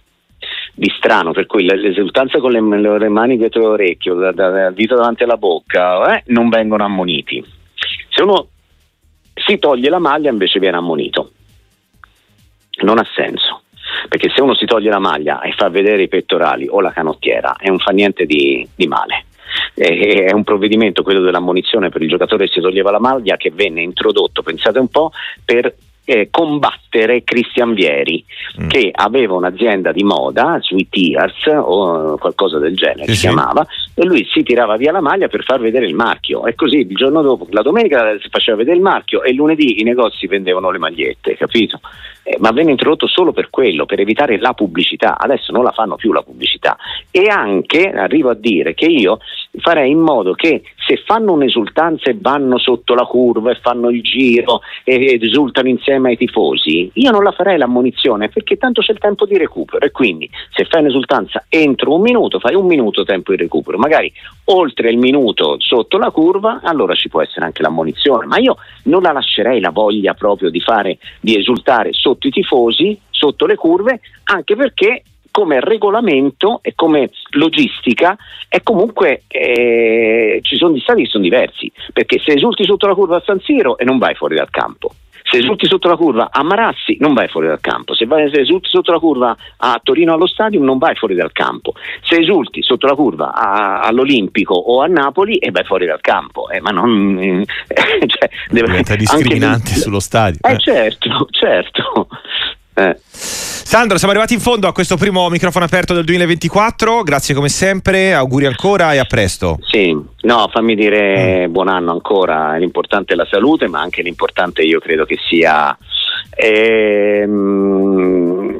di 0.74 0.92
strano, 0.96 1.32
per 1.32 1.46
cui 1.46 1.64
l'esultanza 1.64 2.38
con 2.38 2.50
le, 2.50 2.98
le 2.98 3.08
mani 3.08 3.36
dietro 3.36 3.62
l'orecchio, 3.62 4.14
da, 4.14 4.32
da, 4.32 4.66
il 4.66 4.74
dito 4.74 4.96
davanti 4.96 5.22
alla 5.22 5.36
bocca, 5.36 6.16
eh, 6.16 6.24
non 6.26 6.48
vengono 6.48 6.84
ammoniti. 6.84 7.44
Se 8.08 8.22
uno 8.22 8.48
si 9.34 9.58
toglie 9.58 9.88
la 9.88 9.98
maglia 9.98 10.30
invece 10.30 10.58
viene 10.58 10.76
ammonito. 10.76 11.30
Non 12.82 12.98
ha 12.98 13.06
senso, 13.14 13.62
perché 14.08 14.30
se 14.34 14.40
uno 14.40 14.54
si 14.54 14.66
toglie 14.66 14.90
la 14.90 14.98
maglia 14.98 15.40
e 15.40 15.52
fa 15.52 15.68
vedere 15.68 16.02
i 16.02 16.08
pettorali 16.08 16.66
o 16.68 16.80
la 16.80 16.90
canottiera 16.90 17.56
e 17.56 17.68
non 17.68 17.78
fa 17.78 17.92
niente 17.92 18.26
di, 18.26 18.66
di 18.74 18.86
male. 18.88 19.26
è 19.74 20.32
un 20.32 20.42
provvedimento, 20.42 21.04
quello 21.04 21.20
dell'ammonizione 21.20 21.88
per 21.88 22.02
il 22.02 22.08
giocatore 22.08 22.46
che 22.46 22.52
si 22.52 22.60
toglieva 22.60 22.90
la 22.90 22.98
maglia, 22.98 23.36
che 23.36 23.52
venne 23.52 23.82
introdotto, 23.82 24.42
pensate 24.42 24.80
un 24.80 24.88
po', 24.88 25.12
per 25.44 25.72
eh, 26.04 26.28
combattere 26.30 27.24
Christian 27.24 27.74
Vieri 27.74 28.24
mm. 28.60 28.68
che 28.68 28.90
aveva 28.92 29.34
un'azienda 29.34 29.92
di 29.92 30.04
moda 30.04 30.58
sui 30.60 30.88
Tears 30.88 31.46
o 31.46 32.16
qualcosa 32.18 32.58
del 32.58 32.76
genere 32.76 33.06
sì, 33.06 33.12
si 33.12 33.16
sì. 33.16 33.26
chiamava 33.26 33.66
e 33.94 34.04
lui 34.04 34.26
si 34.30 34.42
tirava 34.42 34.76
via 34.76 34.92
la 34.92 35.00
maglia 35.00 35.28
per 35.28 35.42
far 35.44 35.60
vedere 35.60 35.86
il 35.86 35.94
marchio 35.94 36.46
e 36.46 36.54
così 36.54 36.78
il 36.78 36.94
giorno 36.94 37.22
dopo 37.22 37.46
la 37.50 37.62
domenica 37.62 38.18
si 38.20 38.28
faceva 38.28 38.58
vedere 38.58 38.76
il 38.76 38.82
marchio 38.82 39.22
e 39.22 39.32
lunedì 39.32 39.80
i 39.80 39.84
negozi 39.84 40.26
vendevano 40.26 40.70
le 40.70 40.78
magliette 40.78 41.36
capito? 41.36 41.80
Eh, 42.26 42.38
ma 42.40 42.52
venne 42.52 42.70
introdotto 42.70 43.06
solo 43.06 43.32
per 43.32 43.50
quello 43.50 43.84
per 43.84 44.00
evitare 44.00 44.38
la 44.38 44.54
pubblicità. 44.54 45.18
Adesso 45.18 45.52
non 45.52 45.62
la 45.62 45.72
fanno 45.72 45.96
più 45.96 46.10
la 46.10 46.22
pubblicità. 46.22 46.76
E 47.10 47.28
anche 47.28 47.90
arrivo 47.90 48.30
a 48.30 48.34
dire 48.34 48.72
che 48.72 48.86
io 48.86 49.18
farei 49.58 49.90
in 49.90 49.98
modo 49.98 50.32
che 50.32 50.62
se 50.86 51.02
fanno 51.04 51.32
un'esultanza 51.32 52.10
e 52.10 52.16
vanno 52.18 52.58
sotto 52.58 52.94
la 52.94 53.04
curva 53.04 53.50
e 53.50 53.58
fanno 53.60 53.90
il 53.90 54.02
giro 54.02 54.62
e 54.84 55.18
esultano 55.20 55.68
insieme 55.68 56.10
ai 56.10 56.16
tifosi, 56.16 56.90
io 56.94 57.10
non 57.10 57.22
la 57.22 57.30
farei 57.32 57.58
l'ammonizione 57.58 58.30
perché 58.30 58.56
tanto 58.56 58.80
c'è 58.80 58.92
il 58.92 58.98
tempo 58.98 59.26
di 59.26 59.36
recupero. 59.36 59.84
E 59.84 59.90
quindi 59.90 60.28
se 60.50 60.64
fai 60.64 60.80
un'esultanza 60.80 61.44
entro 61.50 61.94
un 61.94 62.00
minuto 62.00 62.38
fai 62.38 62.54
un 62.54 62.66
minuto 62.66 63.04
tempo 63.04 63.32
di 63.32 63.36
recupero, 63.36 63.76
magari 63.76 64.10
oltre 64.44 64.90
il 64.90 64.96
minuto 64.96 65.56
sotto 65.58 65.98
la 65.98 66.10
curva 66.10 66.60
allora 66.62 66.94
ci 66.94 67.08
può 67.10 67.20
essere 67.20 67.44
anche 67.44 67.62
l'ammonizione, 67.62 68.24
ma 68.24 68.38
io 68.38 68.56
non 68.84 69.02
la 69.02 69.12
lascerei 69.12 69.60
la 69.60 69.70
voglia 69.70 70.14
proprio 70.14 70.48
di 70.48 70.60
fare, 70.60 70.96
di 71.20 71.36
esultare 71.38 71.92
sotto 71.92 72.13
i 72.22 72.30
tifosi, 72.30 72.98
sotto 73.10 73.46
le 73.46 73.56
curve, 73.56 74.00
anche 74.24 74.56
perché 74.56 75.02
come 75.30 75.58
regolamento 75.58 76.60
e 76.62 76.74
come 76.76 77.10
logistica 77.30 78.16
è 78.48 78.62
comunque 78.62 79.22
eh, 79.26 80.38
ci 80.42 80.56
sono 80.56 80.72
gli 80.74 80.78
stati 80.78 81.02
che 81.02 81.08
sono 81.08 81.24
diversi 81.24 81.72
perché 81.92 82.20
se 82.20 82.34
esulti 82.34 82.62
sotto 82.62 82.86
la 82.86 82.94
curva 82.94 83.16
a 83.16 83.22
San 83.26 83.40
Siro 83.40 83.76
e 83.76 83.84
non 83.84 83.98
vai 83.98 84.14
fuori 84.14 84.36
dal 84.36 84.50
campo 84.50 84.94
se 85.34 85.40
esulti 85.40 85.66
sotto 85.66 85.88
la 85.88 85.96
curva 85.96 86.28
a 86.30 86.44
Marassi 86.44 86.96
non 87.00 87.12
vai 87.12 87.28
fuori 87.28 87.48
dal 87.48 87.60
campo, 87.60 87.94
se, 87.94 88.06
vai, 88.06 88.30
se 88.32 88.40
esulti 88.40 88.68
sotto 88.68 88.92
la 88.92 89.00
curva 89.00 89.36
a 89.56 89.80
Torino 89.82 90.14
allo 90.14 90.28
stadio 90.28 90.60
non 90.60 90.78
vai 90.78 90.94
fuori 90.94 91.14
dal 91.14 91.32
campo, 91.32 91.72
se 92.02 92.20
esulti 92.20 92.62
sotto 92.62 92.86
la 92.86 92.94
curva 92.94 93.32
a, 93.34 93.80
all'Olimpico 93.80 94.54
o 94.54 94.80
a 94.80 94.86
Napoli 94.86 95.38
e 95.38 95.50
vai 95.50 95.64
fuori 95.64 95.86
dal 95.86 96.00
campo, 96.00 96.48
eh, 96.50 96.60
ma 96.60 96.70
non... 96.70 97.18
Eh, 97.18 97.44
cioè, 98.06 98.30
deve, 98.48 98.66
diventa 98.66 98.94
discriminante 98.94 99.70
anche, 99.70 99.80
sullo 99.80 100.00
stadio. 100.00 100.38
Eh, 100.42 100.52
eh. 100.52 100.58
certo, 100.58 101.26
certo. 101.30 102.08
Eh. 102.74 102.96
Sandro, 103.74 103.96
siamo 103.98 104.12
arrivati 104.12 104.34
in 104.34 104.40
fondo 104.40 104.68
a 104.68 104.72
questo 104.72 104.96
primo 104.96 105.28
microfono 105.28 105.64
aperto 105.64 105.94
del 105.94 106.04
2024. 106.04 107.02
Grazie 107.02 107.34
come 107.34 107.48
sempre, 107.48 108.14
auguri 108.14 108.46
ancora 108.46 108.92
e 108.92 108.98
a 108.98 109.04
presto. 109.04 109.58
Sì, 109.62 109.96
no, 110.22 110.48
fammi 110.52 110.74
dire 110.74 111.48
mm. 111.48 111.52
buon 111.52 111.68
anno 111.68 111.90
ancora. 111.90 112.56
L'importante 112.56 113.14
è 113.14 113.16
la 113.16 113.26
salute, 113.28 113.66
ma 113.66 113.80
anche 113.80 114.02
l'importante 114.02 114.62
io 114.62 114.78
credo 114.78 115.04
che 115.04 115.16
sia. 115.28 115.76
Ehm, 116.36 117.84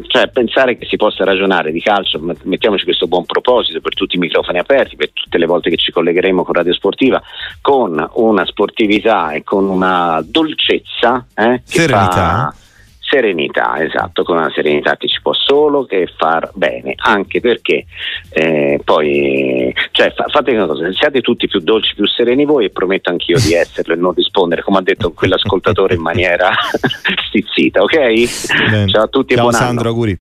cioè 0.07 0.29
pensare 0.29 0.77
che 0.79 0.87
si 0.87 0.96
possa 0.96 1.24
ragionare 1.24 1.72
di 1.72 1.81
calcio, 1.81 2.20
mettiamoci 2.42 2.85
questo 2.85 3.07
buon 3.07 3.24
proposito 3.24 3.81
per 3.81 3.94
tutti 3.94 4.16
i 4.16 4.18
microfoni 4.18 4.59
aperti, 4.59 4.96
per 4.96 5.11
tutte 5.12 5.38
le 5.38 5.46
volte 5.46 5.70
che 5.70 5.77
ci 5.77 5.92
collegheremo 5.92 6.44
con 6.44 6.55
Radio 6.55 6.72
Sportiva, 6.72 7.20
con 7.61 8.11
una 8.14 8.46
sportività 8.46 9.33
e 9.33 9.42
con 9.42 9.68
una 9.68 10.22
dolcezza 10.24 11.27
eh, 11.35 11.62
serenità. 11.64 12.53
Fa, 12.53 12.55
Serenità, 13.14 13.81
esatto, 13.81 14.24
con 14.24 14.38
una 14.38 14.50
serenità 14.53 14.96
che 14.96 15.07
ci 15.07 15.20
può 15.22 15.33
solo 15.33 15.85
che 15.85 16.09
far 16.16 16.50
bene, 16.55 16.94
anche 16.96 17.38
perché 17.38 17.85
eh, 18.31 18.81
poi, 18.83 19.72
cioè, 19.92 20.12
fa, 20.12 20.24
fate 20.27 20.50
una 20.50 20.66
cosa, 20.66 20.92
siate 20.92 21.20
tutti 21.20 21.46
più 21.46 21.61
dolci, 21.61 21.94
più 21.94 22.09
sereni 22.09 22.44
voi 22.44 22.64
e 22.64 22.70
prometto 22.70 23.11
anch'io 23.11 23.38
di 23.38 23.55
esserlo 23.55 23.94
e 23.94 23.96
non 23.98 24.14
rispondere, 24.14 24.62
come 24.62 24.79
ha 24.79 24.83
detto 24.83 25.12
quell'ascoltatore 25.12 25.94
in 25.94 26.00
maniera 26.00 26.50
stizzita, 27.29 27.83
ok? 27.83 27.96
Bene. 28.68 28.88
Ciao 28.88 29.05
a 29.05 29.07
tutti 29.07 29.35
Ciao 29.35 29.46
e 29.46 29.48
buon 29.48 29.53
Sandro, 29.53 29.81
anno. 29.83 29.88
auguri. 29.90 30.12